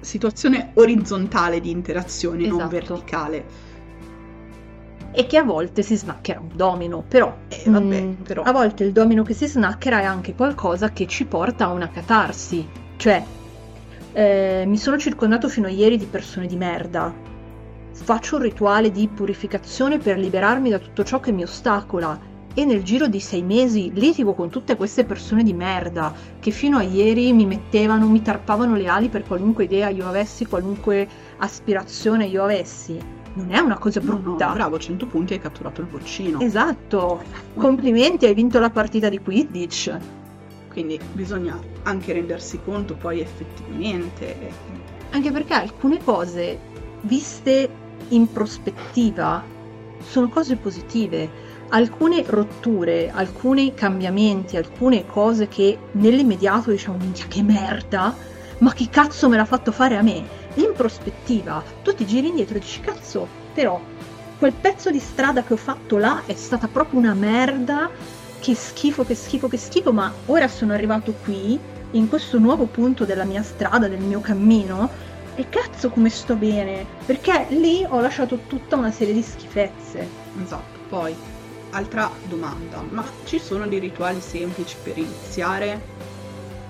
[0.00, 2.70] situazione orizzontale di interazione, non Esatto.
[2.70, 3.65] verticale.
[5.18, 8.84] E che a volte si snaccherà un domino, però, Eh, vabbè, mm, però- a volte
[8.84, 12.68] il domino che si snacchera è anche qualcosa che ci porta a una catarsi.
[12.96, 13.24] Cioè,
[14.12, 17.14] eh, mi sono circondato fino a ieri di persone di merda.
[17.94, 22.34] Faccio un rituale di purificazione per liberarmi da tutto ciò che mi ostacola.
[22.52, 26.76] E nel giro di sei mesi litigo con tutte queste persone di merda che fino
[26.76, 31.08] a ieri mi mettevano, mi tarpavano le ali per qualunque idea io avessi, qualunque
[31.38, 33.15] aspirazione io avessi.
[33.36, 34.52] Non è una cosa No, no, brutta.
[34.52, 36.40] bravo, 100 punti hai catturato il boccino.
[36.40, 37.22] Esatto,
[37.54, 39.94] complimenti, hai vinto la partita di Quidditch.
[40.70, 44.36] Quindi bisogna anche rendersi conto poi effettivamente.
[45.10, 46.58] Anche perché alcune cose,
[47.02, 47.68] viste
[48.08, 49.42] in prospettiva,
[50.02, 51.54] sono cose positive.
[51.68, 58.14] Alcune rotture, alcuni cambiamenti, alcune cose che nell'immediato diciamo, minchia che merda,
[58.58, 60.44] ma chi cazzo me l'ha fatto fare a me?
[60.56, 63.80] In prospettiva, tu ti giri indietro e dici, cazzo, però
[64.38, 67.90] quel pezzo di strada che ho fatto là è stata proprio una merda,
[68.38, 71.58] che schifo, che schifo, che schifo, ma ora sono arrivato qui,
[71.92, 74.90] in questo nuovo punto della mia strada, del mio cammino,
[75.34, 80.08] e cazzo come sto bene, perché lì ho lasciato tutta una serie di schifezze.
[80.42, 81.14] Esatto, poi
[81.70, 85.82] altra domanda, ma ci sono dei rituali semplici per iniziare?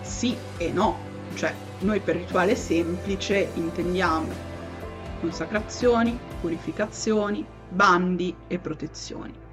[0.00, 0.98] Sì e no,
[1.34, 4.54] cioè noi per rituale semplice intendiamo
[5.20, 9.44] consacrazioni, purificazioni, bandi e protezioni.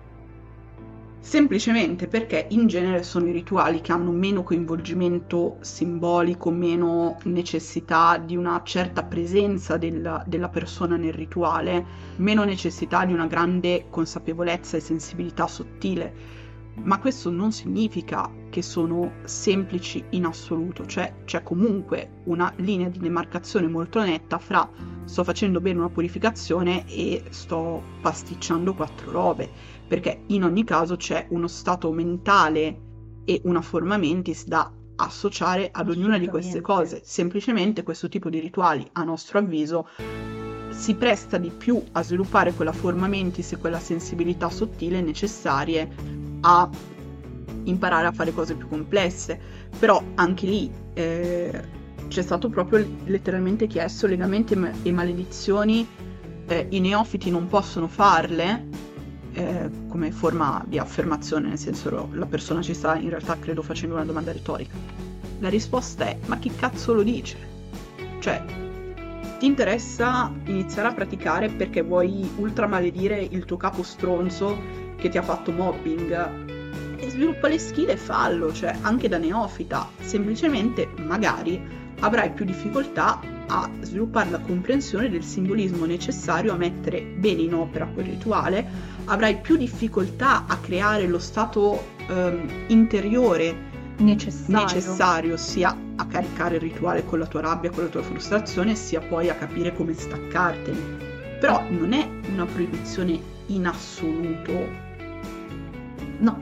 [1.19, 8.35] Semplicemente perché in genere sono i rituali che hanno meno coinvolgimento simbolico, meno necessità di
[8.35, 11.85] una certa presenza del- della persona nel rituale,
[12.17, 16.13] meno necessità di una grande consapevolezza e sensibilità sottile.
[16.75, 22.99] Ma questo non significa che sono semplici in assoluto, cioè c'è comunque una linea di
[22.99, 24.69] demarcazione molto netta fra
[25.05, 29.49] sto facendo bene una purificazione e sto pasticciando quattro robe,
[29.87, 32.79] perché in ogni caso c'è uno stato mentale
[33.25, 37.01] e una forma mentis da associare ad ognuna di queste cose.
[37.03, 39.87] Semplicemente questo tipo di rituali, a nostro avviso,
[40.69, 46.69] si presta di più a sviluppare quella forma mentis e quella sensibilità sottile necessarie a
[47.65, 49.39] imparare a fare cose più complesse.
[49.77, 51.61] Però anche lì eh,
[52.07, 55.87] c'è stato proprio letteralmente chiesto legamenti e maledizioni,
[56.47, 58.67] eh, i neofiti non possono farle
[59.33, 63.95] eh, come forma di affermazione, nel senso la persona ci sta in realtà credo facendo
[63.95, 64.75] una domanda retorica.
[65.39, 67.37] La risposta è ma chi cazzo lo dice?
[68.19, 68.43] Cioè,
[69.39, 75.21] ti interessa iniziare a praticare perché vuoi ultramaledire il tuo capo stronzo che ti ha
[75.21, 76.51] fatto mobbing
[77.09, 81.61] sviluppa le skill e fallo, cioè anche da neofita, semplicemente magari
[81.99, 87.85] avrai più difficoltà a sviluppare la comprensione del simbolismo necessario a mettere bene in opera
[87.85, 88.65] quel rituale,
[89.05, 94.63] avrai più difficoltà a creare lo stato um, interiore necessario.
[94.63, 99.01] necessario sia a caricare il rituale con la tua rabbia, con la tua frustrazione, sia
[99.01, 101.11] poi a capire come staccartene.
[101.41, 104.82] Però non è una proibizione in assoluto.
[106.23, 106.41] No,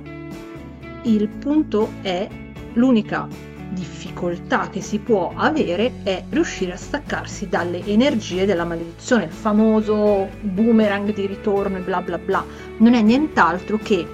[1.05, 2.27] il punto è
[2.73, 3.27] l'unica
[3.71, 10.29] difficoltà che si può avere è riuscire a staccarsi dalle energie della maledizione, il famoso
[10.41, 12.45] boomerang di ritorno e bla bla bla.
[12.77, 14.05] Non è nient'altro che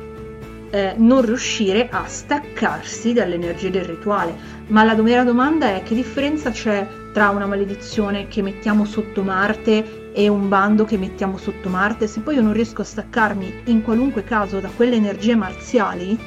[0.69, 4.55] eh, non riuscire a staccarsi dalle energie del rituale.
[4.67, 10.06] Ma la vera domanda è che differenza c'è tra una maledizione che mettiamo sotto Marte
[10.17, 12.07] e un bando che mettiamo sotto Marte?
[12.07, 16.17] Se poi io non riesco a staccarmi in qualunque caso da quelle energie marziali,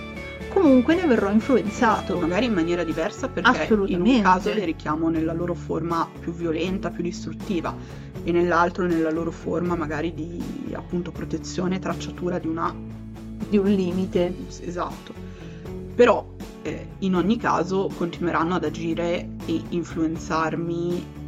[0.48, 2.16] comunque ne verrò influenzato.
[2.16, 6.90] Magari in maniera diversa perché in un caso le richiamo nella loro forma più violenta,
[6.90, 7.74] più distruttiva
[8.22, 10.40] e nell'altro nella loro forma magari di
[10.72, 12.72] appunto protezione, tracciatura di una...
[13.48, 14.32] di un limite.
[14.60, 15.12] Esatto.
[15.96, 16.24] Però
[16.62, 21.18] eh, in ogni caso continueranno ad agire e influenzarmi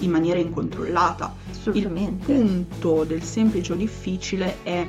[0.00, 1.34] in maniera incontrollata.
[1.50, 2.32] Assolutamente.
[2.32, 4.86] Il punto del semplice o difficile è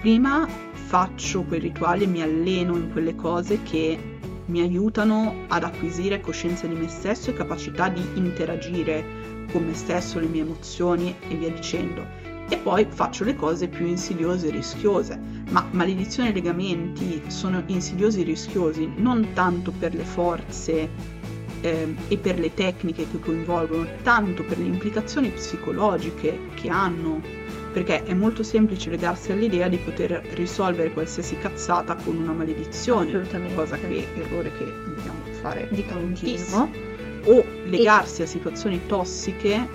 [0.00, 6.20] prima faccio quei rituali e mi alleno in quelle cose che mi aiutano ad acquisire
[6.20, 11.34] coscienza di me stesso e capacità di interagire con me stesso, le mie emozioni e
[11.34, 12.06] via dicendo.
[12.48, 15.20] E poi faccio le cose più insidiose e rischiose.
[15.50, 21.17] Ma maledizione e legamenti sono insidiosi e rischiosi non tanto per le forze
[21.60, 27.20] eh, e per le tecniche che coinvolgono, tanto per le implicazioni psicologiche che hanno
[27.72, 33.76] perché è molto semplice legarsi all'idea di poter risolvere qualsiasi cazzata con una maledizione, cosa
[33.76, 36.70] che è errore che dobbiamo fare di continuo,
[37.24, 38.24] o legarsi e...
[38.24, 39.68] a situazioni tossiche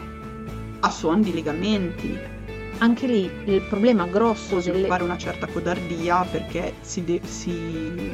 [0.79, 2.17] a suon di legamenti.
[2.79, 5.03] Anche lì il problema grosso o sviluppare delle...
[5.03, 8.11] una certa codardia perché si, de- si...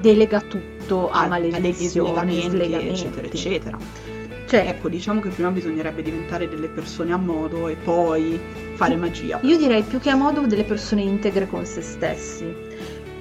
[0.00, 3.78] delega tutto a, a maledizioni, legamenti, eccetera, eccetera.
[4.50, 8.38] Cioè, ecco, diciamo che prima bisognerebbe diventare delle persone a modo e poi
[8.74, 9.38] fare magia.
[9.42, 12.52] Io direi più che a modo delle persone integre con se stessi.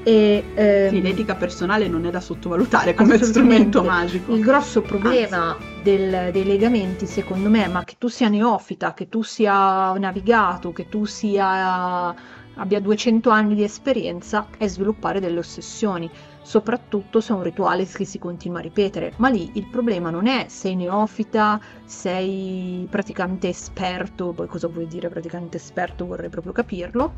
[0.02, 4.34] E, ehm, sì, l'etica personale non è da sottovalutare come strumento magico.
[4.34, 9.22] Il grosso problema del, dei legamenti, secondo me, ma che tu sia neofita, che tu
[9.22, 12.16] sia navigato, che tu sia
[12.56, 16.10] abbia 200 anni di esperienza, è sviluppare delle ossessioni
[16.50, 19.14] soprattutto se è un rituale che si continua a ripetere.
[19.18, 25.10] Ma lì il problema non è sei neofita, sei praticante esperto, poi cosa vuol dire
[25.10, 27.14] praticante esperto vorrei proprio capirlo.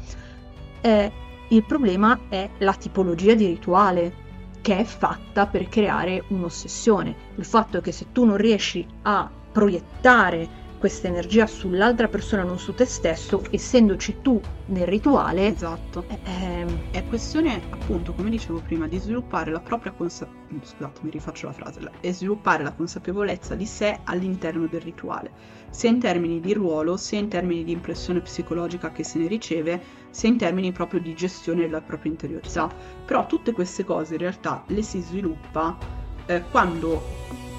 [0.81, 1.11] Eh,
[1.47, 4.13] il problema è la tipologia di rituale
[4.59, 7.15] che è fatta per creare un'ossessione.
[7.35, 12.57] Il fatto è che se tu non riesci a proiettare questa energia sull'altra persona, non
[12.57, 15.45] su te stesso, essendoci tu nel rituale.
[15.45, 16.05] Esatto.
[16.07, 20.39] È, è, è questione, appunto, come dicevo prima, di sviluppare la propria consapevolezza.
[20.71, 21.79] Scusate, mi rifaccio la frase.
[21.99, 25.31] È sviluppare la consapevolezza di sé all'interno del rituale,
[25.69, 29.79] sia in termini di ruolo, sia in termini di impressione psicologica che se ne riceve,
[30.09, 32.73] sia in termini proprio di gestione della propria interiorità.
[33.05, 35.77] Però tutte queste cose in realtà le si sviluppa
[36.25, 37.50] eh, quando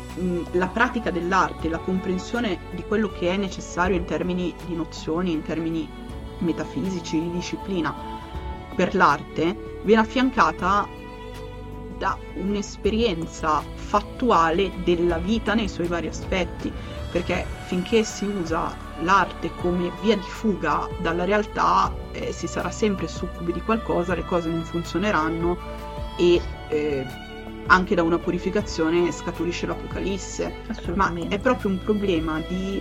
[0.53, 5.43] la pratica dell'arte, la comprensione di quello che è necessario in termini di nozioni, in
[5.43, 5.89] termini
[6.39, 7.95] metafisici, di disciplina
[8.75, 10.87] per l'arte, viene affiancata
[11.99, 16.73] da un'esperienza fattuale della vita nei suoi vari aspetti,
[17.11, 23.09] perché finché si usa l'arte come via di fuga dalla realtà eh, si sarà sempre
[23.09, 25.57] succubi di qualcosa, le cose non funzioneranno
[26.17, 27.07] e eh,
[27.67, 30.53] anche da una purificazione scaturisce l'Apocalisse,
[30.95, 32.81] ma è proprio un problema di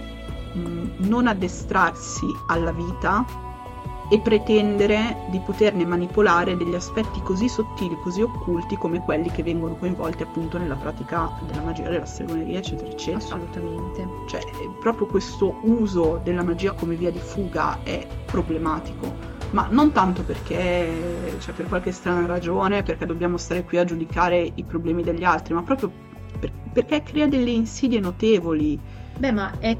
[0.53, 3.25] mh, non addestrarsi alla vita
[4.11, 9.75] e pretendere di poterne manipolare degli aspetti così sottili, così occulti come quelli che vengono
[9.75, 13.17] coinvolti appunto nella pratica della magia, della stregoneria, eccetera, eccetera.
[13.19, 14.05] Assolutamente.
[14.27, 14.41] Cioè,
[14.81, 19.30] proprio questo uso della magia come via di fuga è problematico.
[19.51, 24.51] Ma non tanto perché, cioè per qualche strana ragione, perché dobbiamo stare qui a giudicare
[24.55, 25.91] i problemi degli altri, ma proprio
[26.39, 28.79] per, perché crea delle insidie notevoli.
[29.17, 29.77] Beh, ma è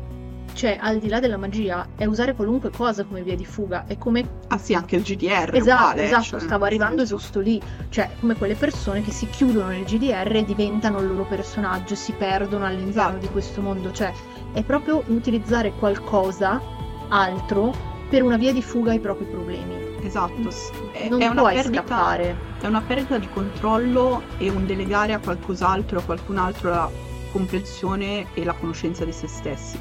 [0.54, 3.98] cioè al di là della magia, è usare qualunque cosa come via di fuga, è
[3.98, 4.40] come...
[4.48, 5.50] Ah sì, anche il GDR.
[5.54, 9.70] Esatto, uguale, esatto, cioè, stavo arrivando giusto lì, cioè come quelle persone che si chiudono
[9.70, 13.18] nel GDR e diventano il loro personaggio, si perdono all'interno Esatto.
[13.18, 14.12] di questo mondo, cioè
[14.54, 16.62] è proprio utilizzare qualcosa
[17.08, 19.74] altro per una via di fuga ai propri problemi.
[20.04, 20.50] Esatto,
[20.92, 22.36] è, non è una perdita, scappare.
[22.60, 26.90] è una perdita di controllo e un delegare a qualcos'altro, a qualcun altro la
[27.32, 29.80] comprensione e la conoscenza di se stessi.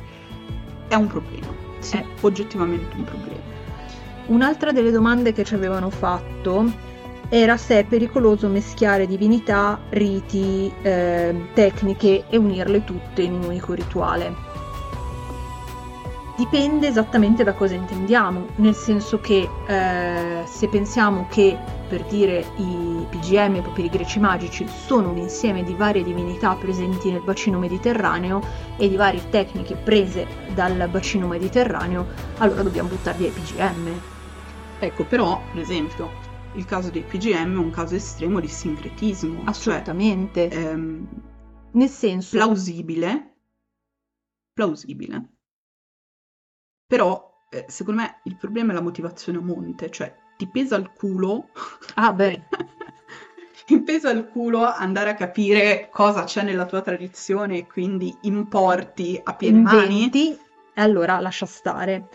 [0.87, 1.49] È un problema,
[1.81, 1.97] Sì.
[1.97, 3.41] è oggettivamente un problema.
[4.27, 6.71] Un'altra delle domande che ci avevano fatto
[7.29, 13.73] era se è pericoloso mischiare divinità, riti, eh, tecniche e unirle tutte in un unico
[13.73, 14.50] rituale.
[16.41, 21.55] Dipende esattamente da cosa intendiamo, nel senso che eh, se pensiamo che
[21.87, 27.11] per dire i PGM, i papiri greci magici, sono un insieme di varie divinità presenti
[27.11, 28.41] nel bacino mediterraneo
[28.79, 32.07] e di varie tecniche prese dal bacino mediterraneo,
[32.39, 34.01] allora dobbiamo buttare via i PGM.
[34.79, 36.11] Ecco, però, per esempio,
[36.55, 40.49] il caso dei PGM è un caso estremo di sincretismo, Assolutamente.
[40.49, 41.07] cioè ehm,
[41.73, 43.35] Nel senso, plausibile,
[44.55, 45.35] plausibile.
[46.91, 50.91] Però, eh, secondo me, il problema è la motivazione a monte, cioè ti pesa il
[50.93, 51.51] culo,
[51.95, 52.49] ah beh,
[53.65, 59.21] ti pesa il culo andare a capire cosa c'è nella tua tradizione e quindi importi
[59.23, 60.11] a piene mani.
[60.11, 62.09] inventi, e allora lascia stare.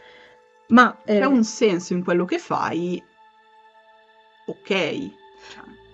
[0.67, 3.01] Ma eh, C'è un senso in quello che fai,
[4.45, 5.11] ok.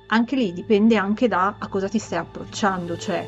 [0.08, 3.28] Anche lì dipende anche da a cosa ti stai approcciando, cioè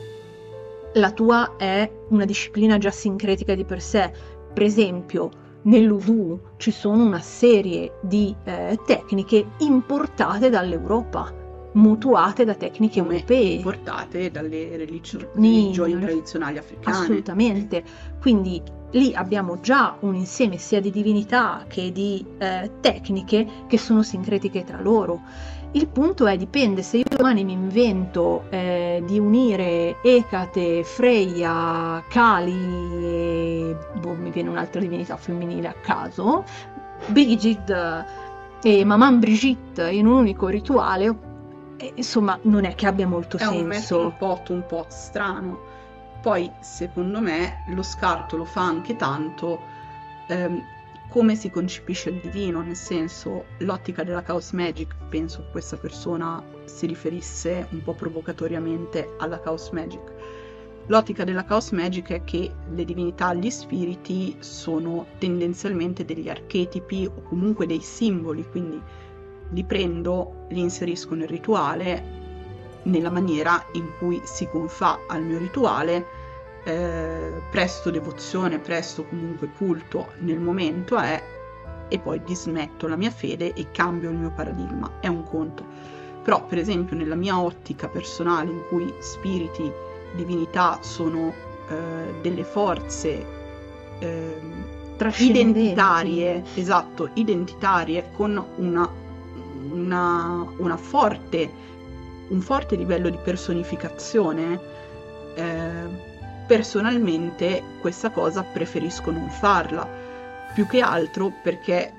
[0.94, 4.12] la tua è una disciplina già sincretica di per sé.
[4.54, 11.32] Per esempio, nell'Udu ci sono una serie di eh, tecniche importate dall'Europa,
[11.74, 13.60] mutuate da tecniche come europee.
[13.62, 16.96] portate dalle religio- Ni- religioni tradizionali africane.
[16.98, 17.84] Assolutamente.
[18.22, 18.62] Quindi
[18.92, 24.64] lì abbiamo già un insieme sia di divinità che di eh, tecniche che sono sincretiche
[24.64, 25.22] tra loro.
[25.76, 33.02] Il punto è, dipende, se io domani mi invento eh, di unire Ecate, Freya, Kali
[33.04, 36.44] e boh, mi viene un'altra divinità femminile a caso,
[37.08, 38.06] Brigid
[38.62, 41.18] e Maman Brigitte in un unico rituale,
[41.78, 43.98] eh, insomma non è che abbia molto È un senso.
[43.98, 45.60] melting pot un po' strano.
[46.22, 49.60] Poi, secondo me, lo scarto lo fa anche tanto
[50.28, 50.62] ehm,
[51.14, 56.44] come si concepisce il divino, nel senso, l'ottica della Chaos Magic, penso che questa persona
[56.66, 60.02] si riferisse un po' provocatoriamente alla Chaos Magic.
[60.88, 67.22] L'ottica della Chaos Magic è che le divinità, gli spiriti sono tendenzialmente degli archetipi o
[67.22, 68.82] comunque dei simboli, quindi
[69.52, 72.22] li prendo, li inserisco nel rituale
[72.86, 76.23] nella maniera in cui si confà al mio rituale,
[76.64, 81.22] eh, presto devozione, presto comunque culto nel momento è
[81.90, 85.64] e poi dismetto la mia fede e cambio il mio paradigma, è un conto.
[86.24, 89.72] Però per esempio nella mia ottica personale in cui spiriti,
[90.16, 91.34] divinità sono
[91.70, 93.42] eh, delle forze
[94.98, 95.60] Trascendenti.
[95.60, 98.90] identitarie, esatto, identitarie con una,
[99.72, 101.52] una, una forte,
[102.30, 104.60] un forte livello di personificazione,
[105.36, 106.12] eh,
[106.54, 109.90] personalmente questa cosa preferisco non farla,
[110.54, 111.92] più che altro perché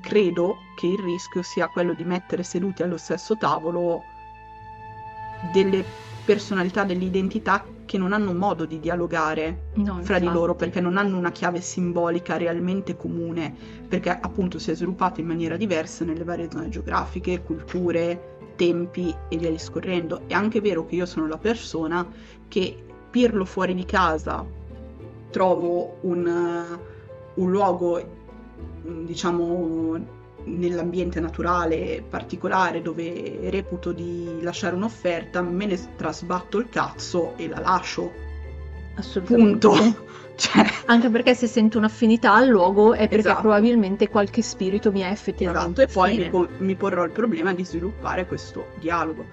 [0.00, 4.02] credo che il rischio sia quello di mettere seduti allo stesso tavolo
[5.52, 5.84] delle
[6.24, 10.24] personalità, delle identità che non hanno modo di dialogare No, fra di infatti.
[10.24, 13.54] loro perché non hanno una chiave simbolica realmente comune,
[13.86, 19.36] perché appunto si è sviluppata in maniera diversa nelle varie zone geografiche, culture, tempi e
[19.36, 20.22] via discorrendo.
[20.26, 22.04] È anche vero che io sono la persona
[22.48, 22.80] che
[23.16, 24.44] pirlo fuori di casa
[25.30, 26.78] trovo un, eh,
[27.40, 27.98] un luogo,
[28.86, 29.98] mm, diciamo,
[30.44, 37.58] nell'ambiente naturale particolare dove reputo di lasciare un'offerta, me ne trasbatto il cazzo e la
[37.58, 38.12] lascio.
[38.96, 39.66] Assolutamente.
[39.66, 40.14] Punto.
[40.36, 43.40] Cioè, Anche perché se sento un'affinità al luogo è perché Esatto.
[43.40, 47.64] probabilmente qualche spirito mi è effettivamente esatto, e poi mi, mi porrò il problema di
[47.64, 49.24] sviluppare questo dialogo.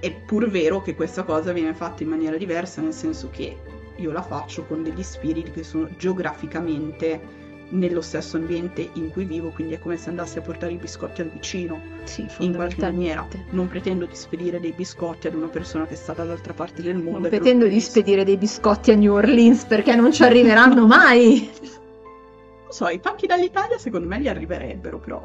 [0.00, 3.56] È pur vero che questa cosa viene fatta in maniera diversa, nel senso che
[3.96, 7.36] io la faccio con degli spiriti che sono geograficamente
[7.70, 11.20] nello stesso ambiente in cui vivo, quindi è come se andassi a portare i biscotti
[11.20, 13.26] al vicino, Sì, in qualche maniera.
[13.50, 17.18] Non pretendo di spedire dei biscotti ad una persona che sta dall'altra parte del mondo.
[17.18, 21.50] Non pretendo di spedire dei biscotti a New Orleans perché non ci arriveranno mai.
[21.60, 25.22] Non so, i pacchi dall'Italia secondo me gli arriverebbero, però...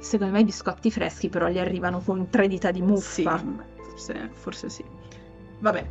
[0.00, 3.42] Secondo me i biscotti freschi però gli arrivano con tre dita di Sì, muffa.
[3.96, 4.84] Forse, forse sì.
[5.60, 5.88] Vabbè.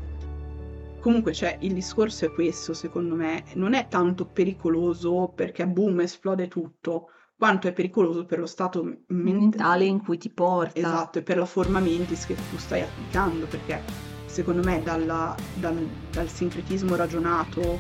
[1.02, 3.44] Comunque, cioè, il discorso è questo, secondo me.
[3.56, 8.98] Non è tanto pericoloso perché boom, esplode tutto, quanto è pericoloso per lo stato m-
[9.08, 10.80] mente- mentale in cui ti porta.
[10.80, 13.82] Esatto, e per la forma mentis che tu stai applicando, perché
[14.26, 17.80] secondo me dalla- dal, dal sincretismo ragionato O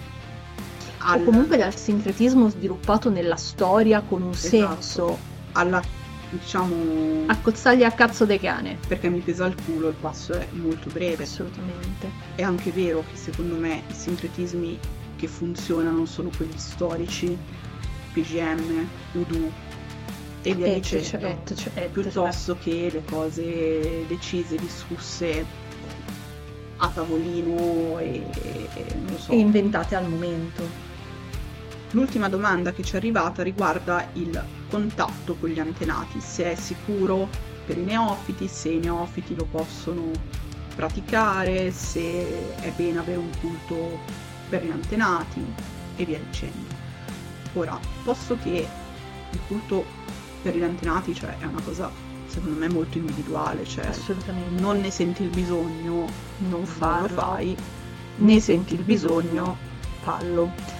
[0.99, 4.47] al- comunque dal sincretismo sviluppato nella storia con un Esatto.
[4.81, 5.17] senso.
[5.53, 5.81] alla,
[6.29, 8.77] diciamo, Accozzagli a cazzo de cane.
[8.87, 11.23] perché mi pesa il culo, il passo è molto breve.
[11.23, 12.09] Assolutamente.
[12.35, 14.77] È anche vero che secondo me i sincretismi
[15.15, 17.37] che funzionano sono quelli storici,
[18.13, 19.51] PGM, Udu
[20.41, 21.89] e via Et, dicendo, et, et, et.
[21.89, 25.45] piuttosto che le cose decise, discusse
[26.77, 28.21] a tavolino e,
[28.73, 29.31] e non so.
[29.31, 30.63] E inventate al momento.
[31.91, 34.43] L'ultima domanda che ci è arrivata riguarda il
[34.75, 37.29] contatto con gli antenati, se è sicuro
[37.65, 40.11] per i neofiti, se i neofiti lo possono
[40.75, 43.97] praticare, se è bene avere un culto
[44.49, 45.41] per gli antenati
[45.95, 46.83] e via dicendo.
[47.53, 48.67] Ora, posto che
[49.31, 49.85] il culto
[50.41, 51.89] per gli antenati cioè, è una cosa
[52.27, 53.89] secondo me molto individuale, cioè
[54.57, 56.05] non ne senti il bisogno,
[56.39, 57.07] non non lo farlo.
[57.07, 57.55] fai,
[58.17, 59.55] ne senti il bisogno,
[60.01, 60.74] fallo.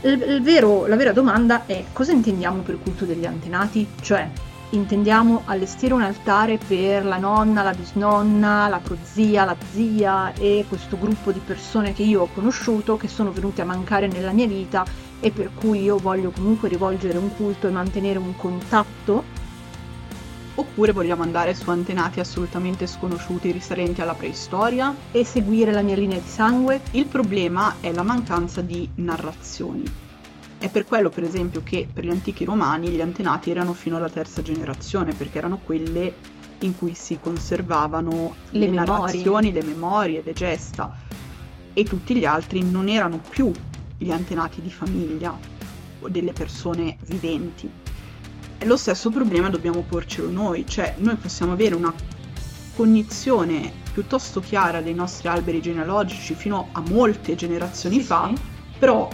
[0.00, 3.84] Vero- la vera domanda è cosa intendiamo per culto degli antenati?
[4.00, 4.30] Cioè,
[4.70, 10.96] intendiamo allestire un altare per la nonna, la bisnonna, la prozia, la zia e questo
[10.98, 14.84] gruppo di persone che io ho conosciuto che sono venute a mancare nella mia vita
[15.18, 19.37] e per cui io voglio comunque rivolgere un culto e mantenere un contatto?
[20.58, 24.92] Oppure vogliamo andare su antenati assolutamente sconosciuti risalenti alla preistoria?
[25.12, 26.80] E seguire la mia linea di sangue?
[26.90, 29.84] Il problema è la mancanza di narrazioni.
[30.58, 34.08] È per quello, per esempio, che per gli antichi romani gli antenati erano fino alla
[34.08, 36.12] terza generazione, perché erano quelle
[36.58, 40.92] in cui si conservavano Le le, narrazioni, le memorie, le gesta.
[41.72, 43.52] E tutti gli altri non erano più
[43.96, 45.38] gli antenati di famiglia
[46.00, 47.70] o delle persone viventi.
[48.64, 51.92] Lo stesso problema dobbiamo porcelo noi, cioè noi possiamo avere una
[52.74, 58.40] cognizione piuttosto chiara dei nostri alberi genealogici fino a molte generazioni Sì, fa, sì.
[58.78, 59.08] però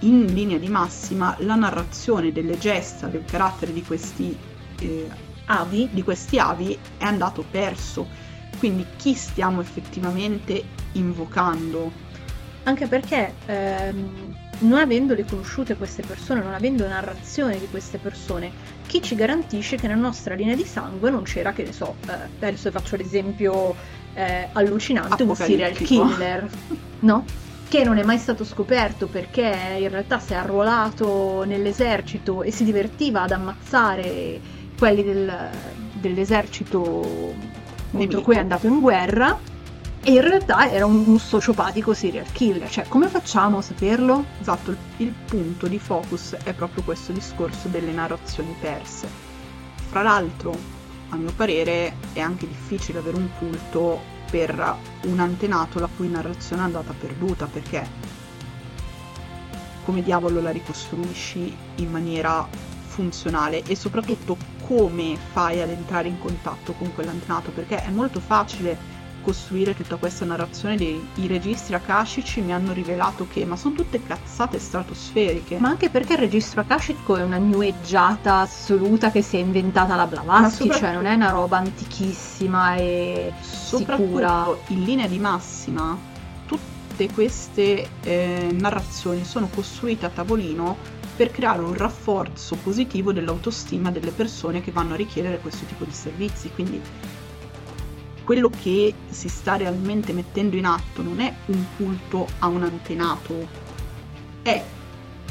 [0.00, 4.36] in linea di massima la narrazione delle gesta, del carattere di questi,
[4.80, 5.08] eh,
[5.46, 5.88] Avi?
[5.90, 8.06] di questi avi è andato perso.
[8.58, 11.90] Quindi chi stiamo effettivamente invocando?
[12.64, 19.00] Anche perché ehm, non avendole conosciute queste persone, non avendo narrazione di queste persone, chi
[19.00, 22.72] ci garantisce che nella nostra linea di sangue non c'era, che ne so, eh, adesso
[22.72, 23.72] faccio l'esempio
[24.14, 26.48] eh, allucinante, un serial killer,
[26.98, 27.24] no?
[27.68, 32.64] Che non è mai stato scoperto perché in realtà si è arruolato nell'esercito e si
[32.64, 34.40] divertiva ad ammazzare
[34.76, 35.50] quelli del-
[35.92, 37.34] dell'esercito
[37.92, 39.38] contro cui è andato in guerra
[40.02, 42.70] e in realtà era un, un sociopatico serial killer.
[42.70, 44.24] Cioè, come facciamo a saperlo?
[44.40, 49.08] Esatto, il, il punto di focus è proprio questo discorso delle narrazioni perse.
[49.90, 50.56] Fra l'altro,
[51.10, 56.62] a mio parere, è anche difficile avere un culto per un antenato la cui narrazione
[56.62, 57.86] è andata perduta, perché
[59.84, 62.46] come diavolo la ricostruisci in maniera
[62.86, 64.36] funzionale e soprattutto
[64.66, 68.89] come fai ad entrare in contatto con quell'antenato, perché è molto facile
[69.20, 74.02] costruire tutta questa narrazione dei i registri akashici mi hanno rivelato che, ma sono tutte
[74.02, 75.58] cazzate stratosferiche.
[75.58, 79.96] Ma anche perché il registro akashico è una new ageata assoluta che si è inventata
[79.96, 84.46] la Blavatsky, cioè non è una roba antichissima e sicura.
[84.68, 85.96] in linea di massima
[86.46, 94.10] tutte queste eh, narrazioni sono costruite a tavolino per creare un rafforzo positivo dell'autostima delle
[94.10, 96.80] persone che vanno a richiedere questo tipo di servizi quindi
[98.30, 103.48] quello che si sta realmente mettendo in atto non è un culto a un antenato
[104.42, 104.62] è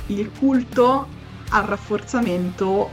[0.08, 1.08] il culto
[1.48, 2.90] al rafforzamento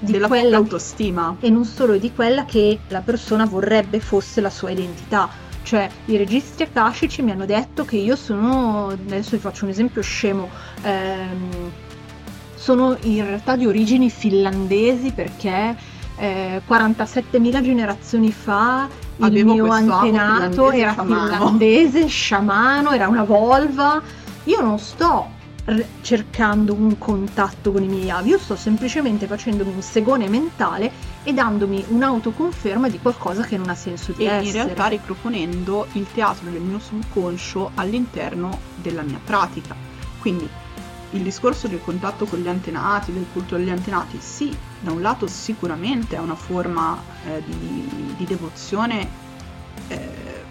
[0.00, 4.50] Di della quella- autostima E non solo di quella che la persona vorrebbe fosse la
[4.50, 5.30] sua identità.
[5.62, 10.02] Cioè, i registri akashici mi hanno detto che io sono, adesso vi faccio un esempio
[10.02, 10.50] scemo,
[10.82, 11.70] ehm,
[12.56, 15.76] sono in realtà di origini finlandesi perché
[16.16, 21.28] eh, 47.000 generazioni fa il mio antenato era sciamano.
[21.28, 24.02] finlandese, sciamano, era una volva.
[24.44, 25.32] Io non sto
[26.02, 30.90] cercando un contatto con i miei avi, io sto semplicemente facendomi un segone mentale
[31.22, 34.46] e dandomi un'autoconferma di qualcosa che non ha senso di e essere.
[34.46, 39.74] in realtà riproponendo il teatro del mio subconscio all'interno della mia pratica.
[40.20, 40.46] Quindi
[41.14, 45.26] il discorso del contatto con gli antenati, del culto degli antenati, sì, da un lato
[45.28, 49.08] sicuramente è una forma eh, di, di, devozione
[49.88, 50.42] eh,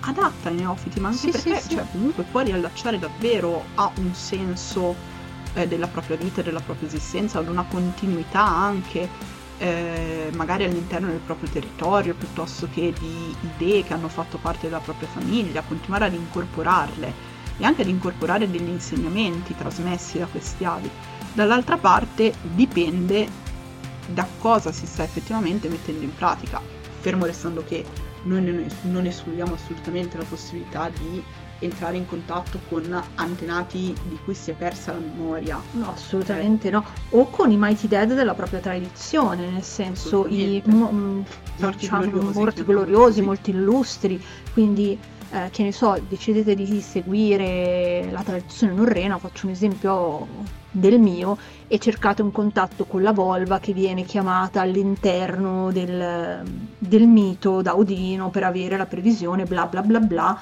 [0.00, 1.74] adatta ai neofiti, ma anche Sì, perché sì, sì.
[1.74, 4.94] cioè, comunque può riallacciare davvero a un senso
[5.52, 9.08] eh, della propria vita, della propria esistenza, ad una continuità anche
[9.58, 14.80] eh, magari all'interno del proprio territorio, piuttosto che di idee che hanno fatto parte della
[14.80, 20.88] propria famiglia, continuare ad incorporarle e anche ad incorporare degli insegnamenti trasmessi da questi avi.
[21.32, 23.28] Dall'altra parte dipende
[24.06, 26.60] da cosa si sta effettivamente mettendo in pratica,
[27.00, 27.84] fermo restando che
[28.22, 31.22] noi non es- non escludiamo assolutamente la possibilità di
[31.60, 35.60] entrare in contatto con antenati di cui si è persa la memoria.
[35.72, 36.84] No, assolutamente no.
[37.10, 41.20] O con i Mighty Dead della propria tradizione, nel senso i mo- mm,
[41.58, 44.96] Morti diciamo, gloriosi, morti gloriosi, molto illustri, quindi
[45.30, 50.26] eh, che ne so, decidete di seguire la tradizione norrena, faccio un esempio
[50.70, 56.42] del mio, e cercate un contatto con la volva che viene chiamata all'interno del,
[56.78, 60.40] del mito da Odino per avere la previsione, bla bla bla bla,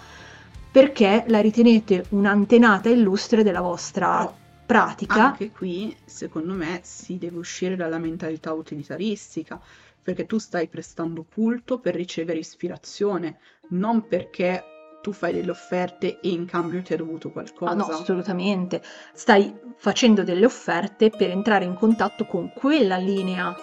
[0.70, 4.34] perché la ritenete un'antenata illustre della vostra Però
[4.66, 5.26] pratica.
[5.26, 9.60] Anche qui, secondo me, si deve uscire dalla mentalità utilitaristica,
[10.02, 13.38] perché tu stai prestando culto per ricevere ispirazione,
[13.70, 14.62] non perché
[15.06, 17.70] tu fai delle offerte e in cambio ti è dovuto qualcosa.
[17.70, 18.82] Ah, no, assolutamente.
[19.12, 23.54] Stai facendo delle offerte per entrare in contatto con quella linea,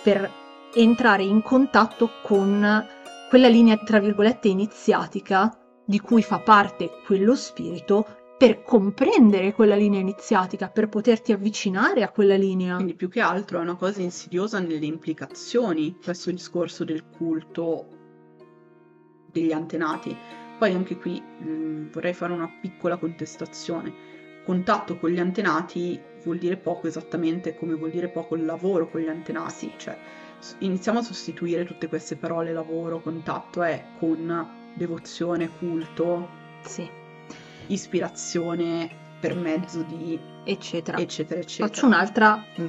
[0.00, 0.30] per
[0.72, 2.86] entrare in contatto con
[3.28, 5.52] quella linea, tra virgolette, iniziatica
[5.84, 8.06] di cui fa parte quello spirito
[8.38, 12.76] per comprendere quella linea iniziatica, per poterti avvicinare a quella linea.
[12.76, 17.88] Quindi più che altro è una cosa insidiosa nelle implicazioni, questo discorso del culto
[19.32, 20.39] degli antenati.
[20.60, 23.90] Poi anche qui mh, vorrei fare una piccola contestazione.
[24.44, 29.00] Contatto con gli antenati vuol dire poco esattamente come vuol dire poco il lavoro con
[29.00, 29.96] gli antenati, cioè
[30.58, 36.28] iniziamo a sostituire tutte queste parole lavoro, contatto è con devozione, culto,
[36.62, 36.86] Sì,
[37.68, 40.98] ispirazione per mezzo di eccetera.
[40.98, 41.68] eccetera eccetera.
[41.68, 42.64] Faccio un'altra mh,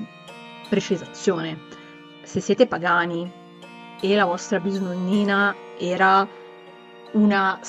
[0.69, 1.57] precisazione.
[2.23, 3.29] Se siete pagani
[3.99, 6.25] e la vostra bisnonnina era
[7.13, 7.59] una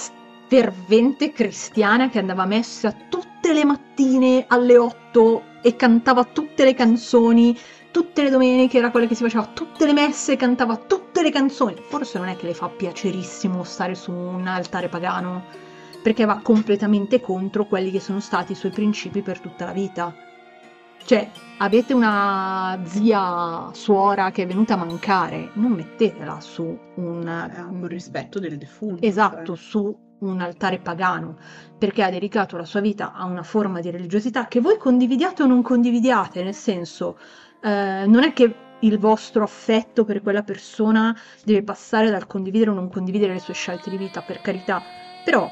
[0.46, 7.58] fervente cristiana che andava messa tutte le mattine alle 8 e cantava tutte le canzoni,
[7.90, 11.30] tutte le domeniche era quella che si faceva tutte le messe e cantava tutte le
[11.30, 11.76] canzoni.
[11.88, 15.44] Forse non è che le fa piacerissimo stare su un altare pagano,
[16.02, 20.14] perché va completamente contro quelli che sono stati i suoi principi per tutta la vita.
[21.04, 27.60] Cioè, avete una zia suora che è venuta a mancare, non mettetela su un, È
[27.60, 29.04] un rispetto del defunto.
[29.04, 29.64] esatto, cioè.
[29.64, 31.36] su un altare pagano,
[31.76, 35.46] perché ha dedicato la sua vita a una forma di religiosità che voi condividiate o
[35.46, 37.18] non condividiate, nel senso,
[37.60, 42.74] eh, non è che il vostro affetto per quella persona deve passare dal condividere o
[42.74, 44.82] non condividere le sue scelte di vita, per carità,
[45.24, 45.50] però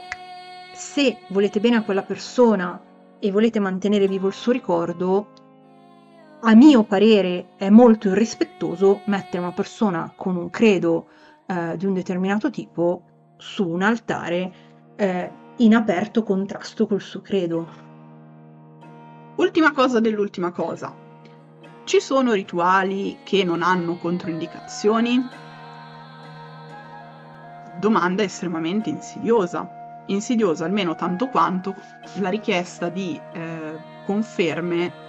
[0.73, 2.81] se volete bene a quella persona
[3.19, 5.33] e volete mantenere vivo il suo ricordo,
[6.43, 11.09] a mio parere è molto irrispettoso mettere una persona con un credo
[11.47, 13.03] eh, di un determinato tipo
[13.37, 14.53] su un altare
[14.97, 17.89] eh, in aperto contrasto col suo credo.
[19.37, 20.95] Ultima cosa dell'ultima cosa.
[21.85, 25.23] Ci sono rituali che non hanno controindicazioni?
[27.79, 30.05] Domanda estremamente insidiosa.
[30.07, 31.75] Insidiosa almeno tanto quanto
[32.19, 35.09] la richiesta di eh, conferme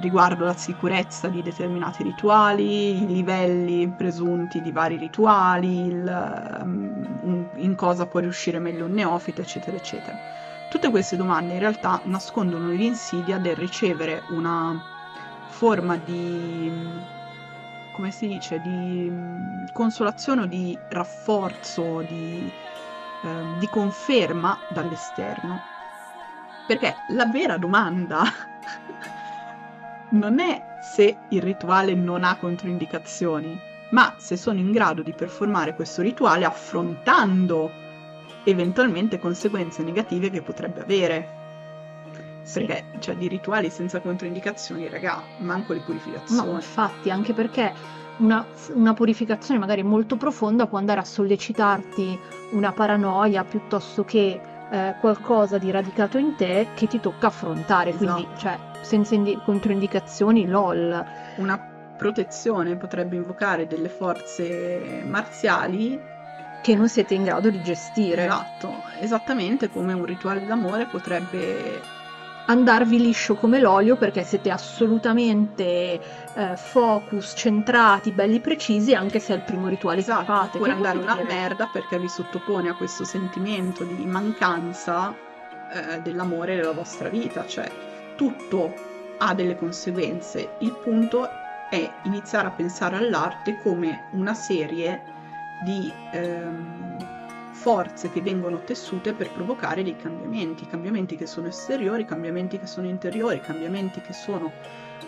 [0.00, 7.74] riguardo la sicurezza di determinati rituali, i livelli presunti di vari rituali, il, um, in
[7.74, 10.16] cosa può riuscire meglio un neofita, eccetera, eccetera.
[10.70, 14.80] Tutte queste domande in realtà nascondono l'insidia del ricevere una
[15.48, 16.72] forma di,
[17.92, 19.12] come si dice, di
[19.72, 22.50] consolazione o di rafforzo, di,
[23.22, 25.60] eh, di conferma dall'esterno.
[26.66, 28.22] Perché la vera domanda
[30.10, 33.58] non è se il rituale non ha controindicazioni,
[33.90, 37.70] ma se sono in grado di performare questo rituale affrontando
[38.44, 41.38] eventualmente conseguenze negative che potrebbe avere.
[42.42, 42.64] Sì.
[42.64, 46.48] Perché, cioè, di rituali senza controindicazioni, raga, manco le purificazioni.
[46.48, 47.72] No, infatti, anche perché
[48.18, 52.18] una, una purificazione magari molto profonda può andare a sollecitarti
[52.52, 58.22] una paranoia piuttosto che eh, qualcosa di radicato in te che ti tocca affrontare, quindi
[58.22, 58.38] Esatto.
[58.38, 61.04] cioè senza indi- controindicazioni, lol.
[61.36, 61.58] Una
[61.96, 66.00] protezione potrebbe invocare delle forze marziali
[66.62, 68.24] che non siete in grado di gestire.
[68.24, 71.98] Esatto, esattamente come un rituale d'amore potrebbe
[72.50, 76.00] Andarvi liscio come l'olio perché siete assolutamente
[76.34, 80.56] eh, focus, centrati, belli precisi, anche se è il primo rituale esatto, che fate.
[80.56, 85.14] oppure Che andare una merda perché vi sottopone a questo sentimento di mancanza
[85.72, 87.70] eh, dell'amore nella vostra vita, cioè
[88.20, 88.74] tutto
[89.16, 90.56] ha delle conseguenze.
[90.58, 91.26] Il punto
[91.70, 95.02] è iniziare a pensare all'arte come una serie
[95.64, 96.98] di ehm,
[97.52, 102.88] forze che vengono tessute per provocare dei cambiamenti, cambiamenti che sono esteriori, cambiamenti che sono
[102.88, 104.52] interiori, cambiamenti che sono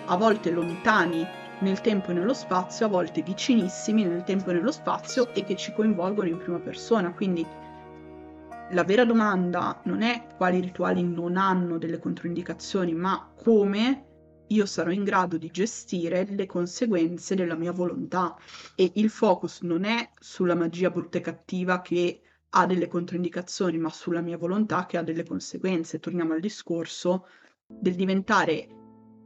[0.06, 1.26] a volte lontani
[1.58, 5.54] nel tempo e nello spazio, a volte vicinissimi nel tempo e nello spazio e che
[5.54, 7.12] ci coinvolgono in prima persona.
[7.12, 7.46] Quindi
[8.72, 14.06] la vera domanda non è quali rituali non hanno delle controindicazioni, ma come
[14.48, 18.36] io sarò in grado di gestire le conseguenze della mia volontà.
[18.74, 22.20] E il focus non è sulla magia brutta e cattiva che
[22.50, 26.00] ha delle controindicazioni, ma sulla mia volontà che ha delle conseguenze.
[26.00, 27.26] Torniamo al discorso
[27.66, 28.68] del diventare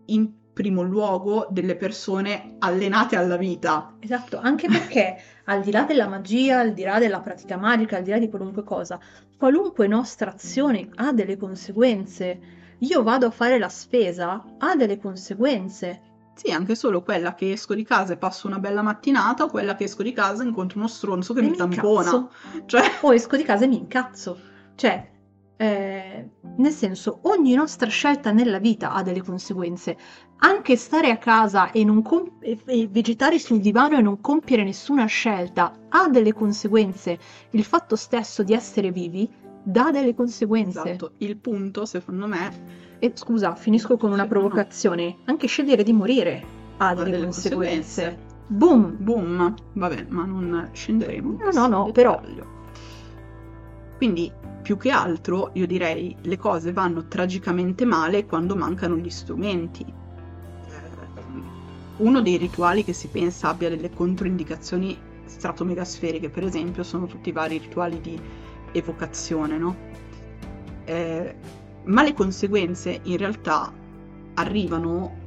[0.06, 3.94] in primo luogo delle persone allenate alla vita.
[4.00, 8.02] Esatto, anche perché al di là della magia, al di là della pratica magica, al
[8.02, 8.98] di là di qualunque cosa,
[9.36, 12.40] qualunque nostra azione ha delle conseguenze.
[12.78, 16.00] Io vado a fare la spesa, ha delle conseguenze.
[16.32, 19.74] Sì, anche solo quella che esco di casa e passo una bella mattinata o quella
[19.76, 22.28] che esco di casa e incontro uno stronzo che E mi mi tampona.
[22.64, 24.38] Cioè, O esco di casa e mi incazzo.
[24.74, 25.15] Cioè,
[25.56, 29.96] eh, nel senso, ogni nostra scelta nella vita ha delle conseguenze.
[30.38, 35.06] Anche stare a casa e, non com- e- vegetare sul divano e non compiere nessuna
[35.06, 37.18] scelta ha delle conseguenze.
[37.50, 39.28] Il fatto stesso di essere vivi
[39.62, 40.80] dà delle conseguenze.
[40.90, 45.16] esatto, il punto, secondo me, E scusa, finisco con una provocazione.
[45.24, 46.44] Anche scegliere di morire
[46.78, 47.74] ha delle, delle conseguenze.
[48.02, 48.34] conseguenze.
[48.48, 48.96] Boom!
[48.98, 51.36] boom, vabbè, ma non scenderemo.
[51.42, 52.54] No, no, no, però- dettaglio.
[53.96, 54.30] Quindi,
[54.62, 59.84] più che altro, io direi, le cose vanno tragicamente male quando mancano gli strumenti.
[59.84, 60.74] Eh,
[61.98, 67.32] Uno dei rituali che si pensa abbia delle controindicazioni stratomegasferiche, per esempio, sono tutti i
[67.32, 68.20] vari rituali di
[68.72, 69.76] evocazione, no?
[70.84, 71.34] Eh,
[71.84, 73.72] ma le conseguenze in realtà
[74.34, 75.24] arrivano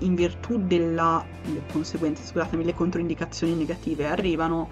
[0.00, 4.70] in virtù della le conseguenze, scusatemi, le controindicazioni negative arrivano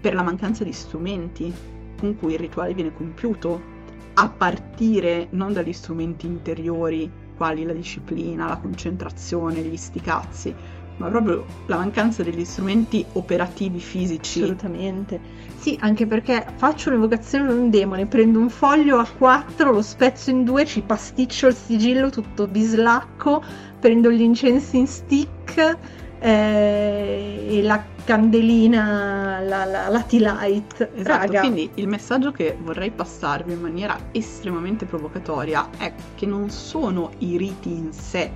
[0.00, 1.54] per la mancanza di strumenti
[2.02, 3.70] con cui il rituale viene compiuto,
[4.14, 10.52] a partire non dagli strumenti interiori, quali la disciplina, la concentrazione, gli sticazzi,
[10.96, 14.42] ma proprio la mancanza degli strumenti operativi fisici.
[14.42, 15.20] Assolutamente.
[15.56, 20.30] Sì, anche perché faccio un'evocazione di un demone, prendo un foglio a quattro, lo spezzo
[20.30, 23.40] in due, ci pasticcio il sigillo tutto bislacco,
[23.78, 25.78] prendo gli incensi in stick
[26.22, 30.90] eh, e la candelina, la, la, la tea light.
[30.94, 36.48] Esatto, Raga, quindi il messaggio che vorrei passarvi in maniera estremamente provocatoria è che non
[36.50, 38.30] sono i riti in sé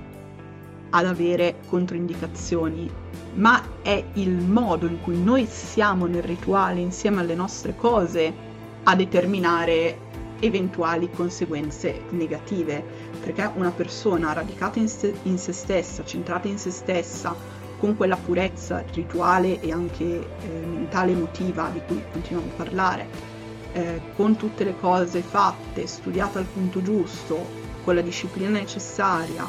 [0.89, 2.89] ad avere controindicazioni,
[3.35, 8.33] ma è il modo in cui noi siamo nel rituale insieme alle nostre cose
[8.83, 10.05] a determinare
[10.39, 12.83] eventuali conseguenze negative,
[13.21, 17.35] perché una persona radicata in se, in se stessa, centrata in se stessa,
[17.77, 23.07] con quella purezza rituale e anche eh, mentale emotiva di cui continuiamo a parlare,
[23.73, 29.47] eh, con tutte le cose fatte, studiate al punto giusto, con la disciplina necessaria,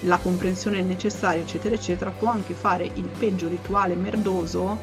[0.00, 4.78] la comprensione necessaria, eccetera, eccetera, può anche fare il peggio rituale merdoso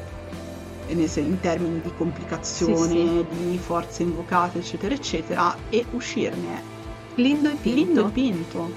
[0.86, 6.74] eh, in termini di complicazione, Sì, di forze invocate, eccetera, eccetera, e uscirne
[7.16, 7.76] lindo e pinto.
[7.76, 8.70] lindo e pinto.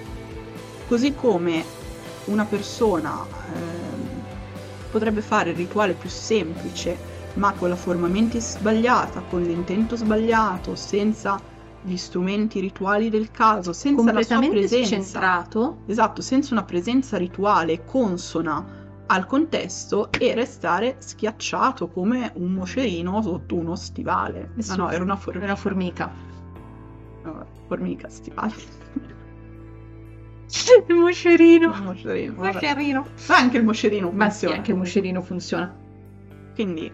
[0.88, 1.64] Così come
[2.26, 3.98] una persona ehm,
[4.90, 6.98] potrebbe fare il rituale più semplice,
[7.36, 11.40] ma con la forma mente sbagliata, con l'intento sbagliato, senza
[11.82, 14.86] gli strumenti rituali del caso, senza la sua presenza.
[14.86, 15.80] scentrato.
[15.86, 18.78] Esatto, senza una presenza rituale consona
[19.11, 24.52] al contesto e restare schiacciato come un moscerino sotto uno stivale.
[24.57, 24.70] Sì.
[24.70, 25.45] No, no, era una formica.
[25.45, 26.11] Una formica.
[27.24, 28.78] No, formica, stivale.
[30.88, 31.71] Il moscerino.
[31.71, 32.34] Un moscerino.
[32.43, 33.07] Moscerino.
[33.27, 34.55] Anche il moscerino Ma sì, funziona.
[34.55, 35.76] anche il moscerino funziona.
[36.55, 36.91] Quindi,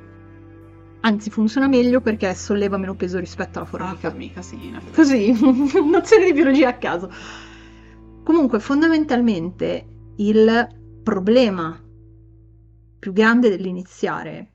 [1.01, 4.09] Anzi, funziona meglio perché solleva meno peso rispetto alla la formica.
[4.09, 4.57] formica, sì.
[4.93, 5.31] Così,
[5.87, 7.11] nozioni di biologia a caso.
[8.23, 9.85] Comunque, fondamentalmente,
[10.17, 10.67] il
[11.03, 11.79] problema
[12.99, 14.49] più grande dell'iniziare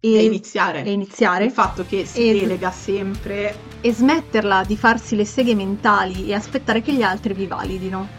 [0.00, 0.82] e, e, iniziare.
[0.82, 5.54] e iniziare Il fatto che si E- delega sempre e smetterla di farsi le seghe
[5.54, 8.17] mentali e aspettare che gli altri vi validino.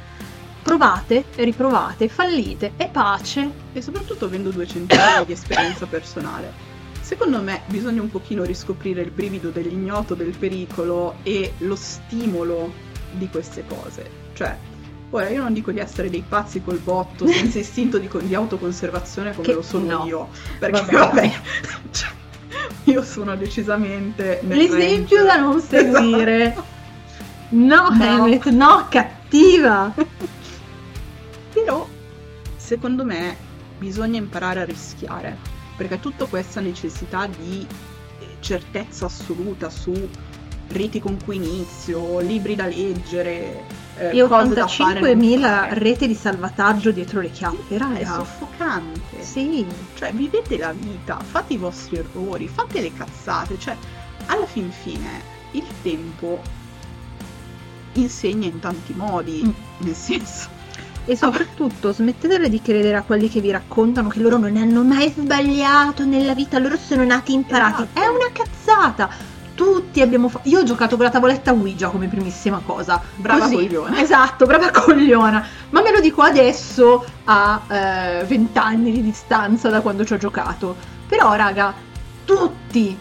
[0.70, 3.50] Provate e riprovate, fallite e pace.
[3.74, 6.52] e soprattutto avendo 200 anni di esperienza personale.
[7.02, 12.72] Secondo me bisogna un pochino riscoprire il brivido dell'ignoto, del pericolo e lo stimolo
[13.14, 14.08] di queste cose.
[14.34, 14.56] Cioè,
[15.10, 19.34] ora io non dico di essere dei pazzi col botto, senza istinto di, di autoconservazione
[19.34, 20.06] come Che- lo sono no.
[20.06, 20.28] io.
[20.60, 20.92] Perché Vabbè.
[21.16, 21.32] vabbè,
[21.90, 22.10] cioè,
[22.84, 25.24] io sono decisamente L'esempio range.
[25.24, 26.56] da non seguire.
[27.52, 28.04] No, No.
[28.28, 29.92] Emmet, no, cattiva.
[31.54, 31.88] Però,
[32.56, 33.36] secondo me,
[33.78, 35.38] bisogna imparare a rischiare,
[35.78, 37.66] perché tutta questa necessità di
[38.20, 39.94] eh, certezza assoluta su
[40.72, 43.64] reti con cui inizio, libri da leggere,
[43.98, 45.00] eh, E cose da fare.
[45.00, 45.80] non 85.000 fare.
[45.80, 48.06] reti di salvataggio dietro le chiappe, È raga.
[48.14, 49.24] soffocante.
[49.24, 49.66] Sì,
[49.96, 53.58] Cioè, vivete la vita, fate i vostri errori, fate le cazzate.
[53.58, 53.76] Cioè,
[54.28, 56.40] alla fin fine, il tempo
[57.94, 59.42] insegna in tanti modi.
[59.46, 59.50] Mm.
[59.80, 60.50] Nel senso,
[61.10, 65.10] E soprattutto smettetela di credere a quelli che vi raccontano che loro non hanno mai
[65.10, 67.82] sbagliato nella vita, loro sono nati imparati.
[67.82, 68.00] Esatto.
[68.00, 69.10] È una cazzata.
[69.56, 70.48] Tutti abbiamo fatto.
[70.48, 73.02] Io ho giocato con la tavoletta Ouija come primissima cosa.
[73.16, 73.56] Brava Così.
[73.56, 73.98] cogliona.
[74.00, 75.44] Esatto, brava cogliona.
[75.72, 80.18] Ma me lo dico adesso a eh, 20 anni di distanza da quando ci ho
[80.18, 80.76] giocato.
[81.08, 81.74] Però, raga,
[82.24, 82.96] tutti,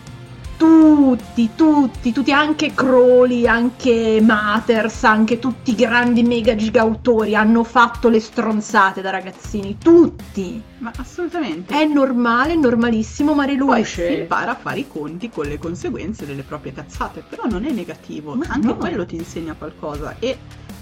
[0.58, 7.64] tutti, tutti, tutti, anche Crowley, anche Matters, anche tutti i grandi mega giga autori hanno
[7.64, 9.78] fatto le stronzate da ragazzini.
[9.78, 10.60] Tutti.
[10.78, 11.72] ma assolutamente.
[11.72, 14.08] È normale, normalissimo, ma reluce.
[14.08, 18.34] impara a fare i conti con le conseguenze delle proprie cazzate, però non è negativo,
[18.34, 18.76] Ma anche no.
[18.76, 20.36] quello ti insegna qualcosa e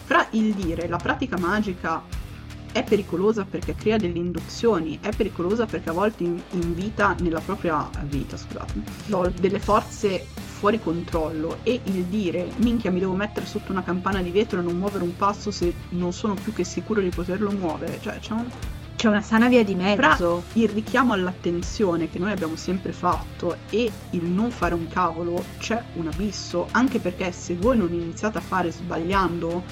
[0.07, 2.03] fra il dire la pratica magica
[2.77, 7.89] è pericolosa perché crea delle induzioni, è pericolosa perché a volte in- invita nella propria
[8.03, 8.85] vita, scusatemi,
[9.41, 10.27] delle forze
[10.59, 14.63] fuori controllo e il dire minchia mi devo mettere sotto una campana di vetro e
[14.63, 18.33] non muovere un passo se non sono più che sicuro di poterlo muovere, cioè c'è
[18.33, 18.45] un,
[18.97, 20.45] C'è una sana via di mezzo.
[20.55, 25.83] il richiamo all'attenzione che noi abbiamo sempre fatto e il non fare un cavolo c'è
[25.95, 29.63] un abisso, anche perché se voi non iniziate a fare sbagliando,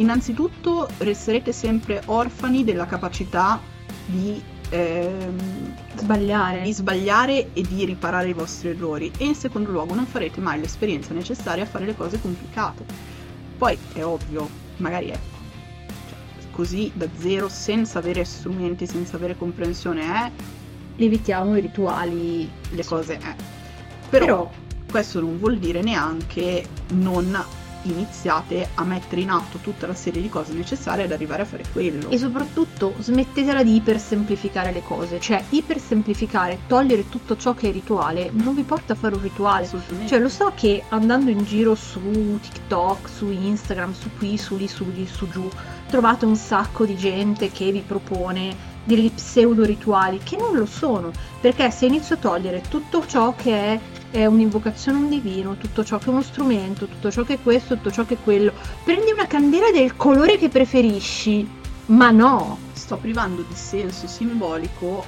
[0.00, 3.60] innanzitutto resterete sempre orfani della capacità
[4.06, 6.62] di, ehm, Sbagliare.
[6.62, 10.60] di sbagliare e di riparare i vostri errori e in secondo luogo non farete mai
[10.60, 12.84] l'esperienza necessaria a fare le cose complicate.
[13.56, 15.18] Poi è ovvio, magari è
[16.08, 20.30] cioè, così da zero senza avere strumenti, senza avere comprensione è
[21.00, 22.50] Evitiamo i rituali.
[22.70, 23.34] le cose è.
[24.08, 24.50] Però, Però
[24.90, 27.36] questo non vuol dire neanche non
[27.90, 31.64] iniziate a mettere in atto tutta la serie di cose necessarie ad arrivare a fare
[31.72, 32.08] quello.
[32.08, 38.30] E soprattutto smettetela di ipersemplificare le cose, cioè ipersemplificare, togliere tutto ciò che è rituale,
[38.32, 39.68] non vi porta a fare un rituale.
[40.06, 44.68] Cioè lo so che andando in giro su TikTok, su Instagram, su qui, su lì,
[44.68, 45.48] su lì, su giù,
[45.88, 51.10] trovate un sacco di gente che vi propone degli pseudo rituali che non lo sono,
[51.40, 53.80] perché se inizio a togliere tutto ciò che è,
[54.10, 57.42] è un'invocazione a un divino, tutto ciò che è uno strumento, tutto ciò che è
[57.42, 58.52] questo, tutto ciò che è quello,
[58.84, 61.46] prendi una candela del colore che preferisci,
[61.86, 65.04] ma no, Sto privando di senso simbolico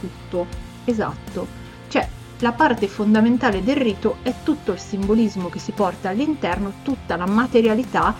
[0.00, 0.46] tutto.
[0.84, 1.46] esatto,
[1.88, 2.08] cioè
[2.40, 7.26] la parte fondamentale del rito è tutto il simbolismo che si porta all'interno, tutta la
[7.26, 8.14] materialità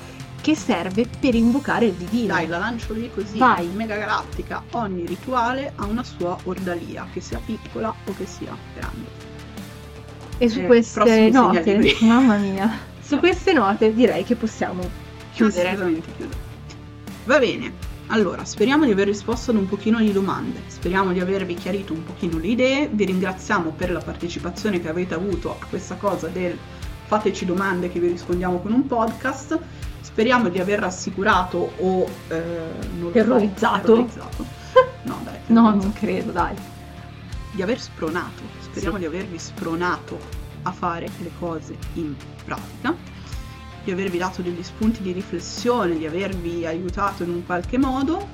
[0.46, 2.28] che serve per invocare il divino.
[2.28, 3.36] Dai, la lancio lì così.
[3.36, 3.66] Vai.
[3.66, 4.62] Mega galattica.
[4.74, 9.08] Ogni rituale ha una sua ordalia, che sia piccola o che sia grande.
[10.38, 12.70] E su Eh, queste note, mamma mia,
[13.02, 14.88] su queste note direi che possiamo
[15.32, 15.70] chiudere.
[15.74, 16.36] Chiudere.
[17.24, 17.72] Va bene.
[18.06, 22.04] Allora, speriamo di aver risposto ad un pochino di domande, speriamo di avervi chiarito un
[22.04, 26.56] pochino le idee, vi ringraziamo per la partecipazione che avete avuto a questa cosa del
[27.06, 29.58] fateci domande che vi rispondiamo con un podcast,
[30.10, 32.42] speriamo di aver rassicurato o eh,
[32.98, 33.86] non Terrorizzato.
[33.86, 34.44] terrorizzato.
[35.02, 35.76] No, dai, No, terrorizzato.
[35.82, 36.54] non credo, dai.
[37.50, 39.00] di aver spronato, speriamo Sì.
[39.00, 40.18] di avervi spronato
[40.62, 42.14] a fare le cose in
[42.44, 42.94] pratica,
[43.82, 48.26] di avervi dato degli spunti di riflessione, di avervi aiutato in un qualche modo.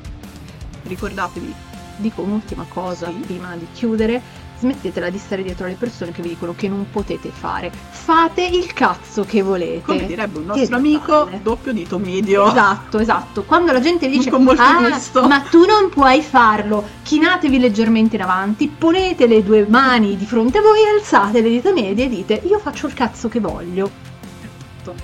[0.84, 1.54] Ricordatevi,
[1.96, 3.12] Dico un'ultima cosa Sì.
[3.12, 4.20] prima di chiudere.
[4.62, 7.72] Smettetela di stare dietro alle persone che vi dicono che non potete fare.
[7.72, 9.82] Fate il cazzo che volete.
[9.82, 11.40] come direbbe un nostro amico, palle.
[11.42, 12.48] doppio dito medio.
[12.48, 13.42] Esatto, esatto.
[13.42, 17.58] Quando la gente vi dice Con molto ah, gusto." ma tu non puoi farlo, chinatevi
[17.58, 22.04] leggermente in avanti, ponete le due mani di fronte a voi, alzate le dita medie
[22.04, 23.90] e dite io faccio il cazzo che voglio.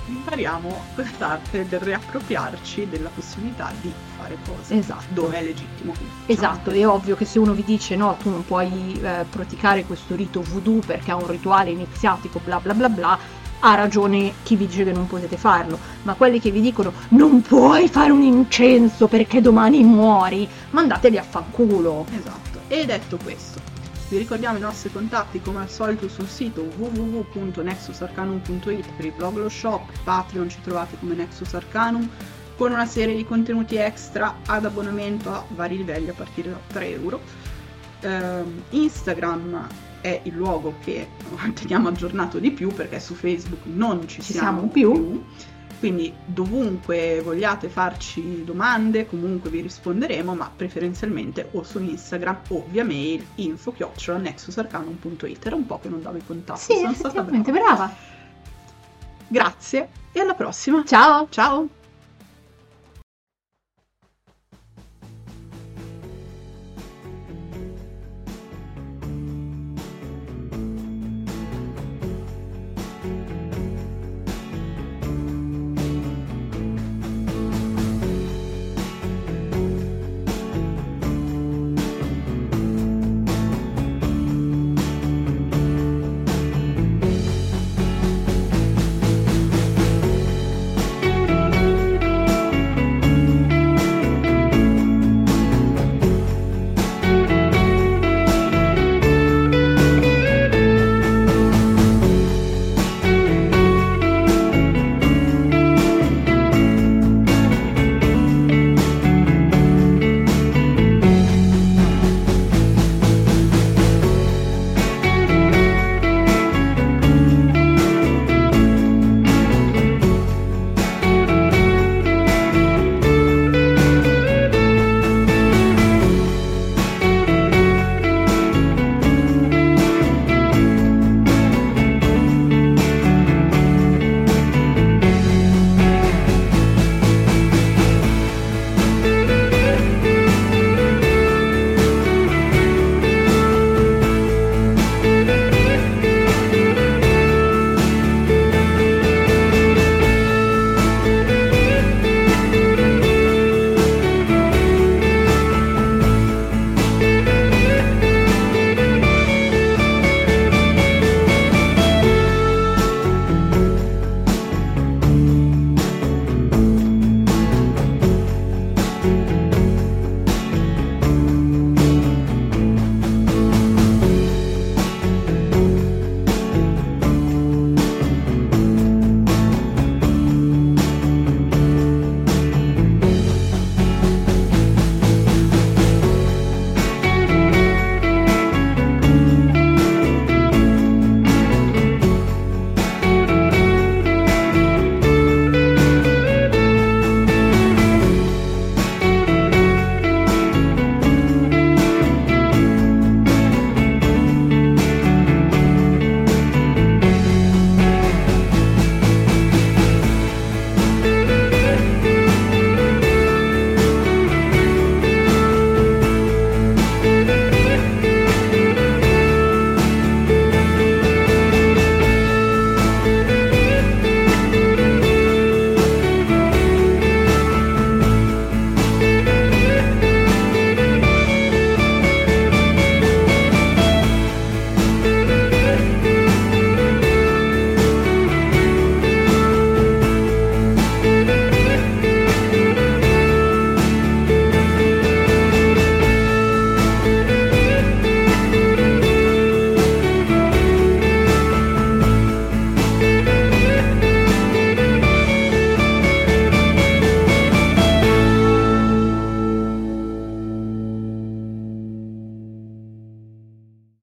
[0.07, 3.91] Impariamo quest'arte del riappropriarci della possibilità di
[4.29, 5.05] fare cose Esatto.
[5.09, 5.93] dove è legittimo.
[6.27, 10.15] Esatto, è ovvio che se uno vi dice no, tu non puoi eh, praticare questo
[10.15, 13.17] rito voodoo perché è un rituale iniziatico, bla bla bla bla,
[13.61, 17.41] ha ragione chi vi dice che non potete farlo, ma quelli che vi dicono non
[17.41, 22.05] puoi fare un incenso perché domani muori, mandatevi a fanculo.
[22.09, 22.59] Esatto.
[22.67, 23.59] E detto questo,
[24.09, 29.49] vi ricordiamo i nostri contatti come al solito sul sito www.nexusarcanum.it per il blog lo
[29.49, 32.07] shop, Patreon ci trovate come Nexus Arcanum
[32.59, 36.89] con una serie di contenuti extra ad abbonamento a vari livelli a partire da 3
[36.89, 37.21] euro.
[38.01, 39.65] Ehm, Instagram
[40.01, 41.07] è il luogo che
[41.55, 45.23] teniamo aggiornato di più perché su Facebook non ci, Ci siamo più.
[45.79, 52.83] Quindi dovunque vogliate farci domande, comunque vi risponderemo, ma preferenzialmente o su Instagram o via
[52.83, 53.73] mail info
[54.17, 55.45] nexusarcanum.it.
[55.45, 56.59] Era un po' che non davo i contatti.
[56.59, 57.51] Sì, sono stata brava.
[57.51, 57.95] brava.
[59.29, 60.83] Grazie e alla prossima.
[60.83, 61.27] Ciao!
[61.29, 61.78] Ciao!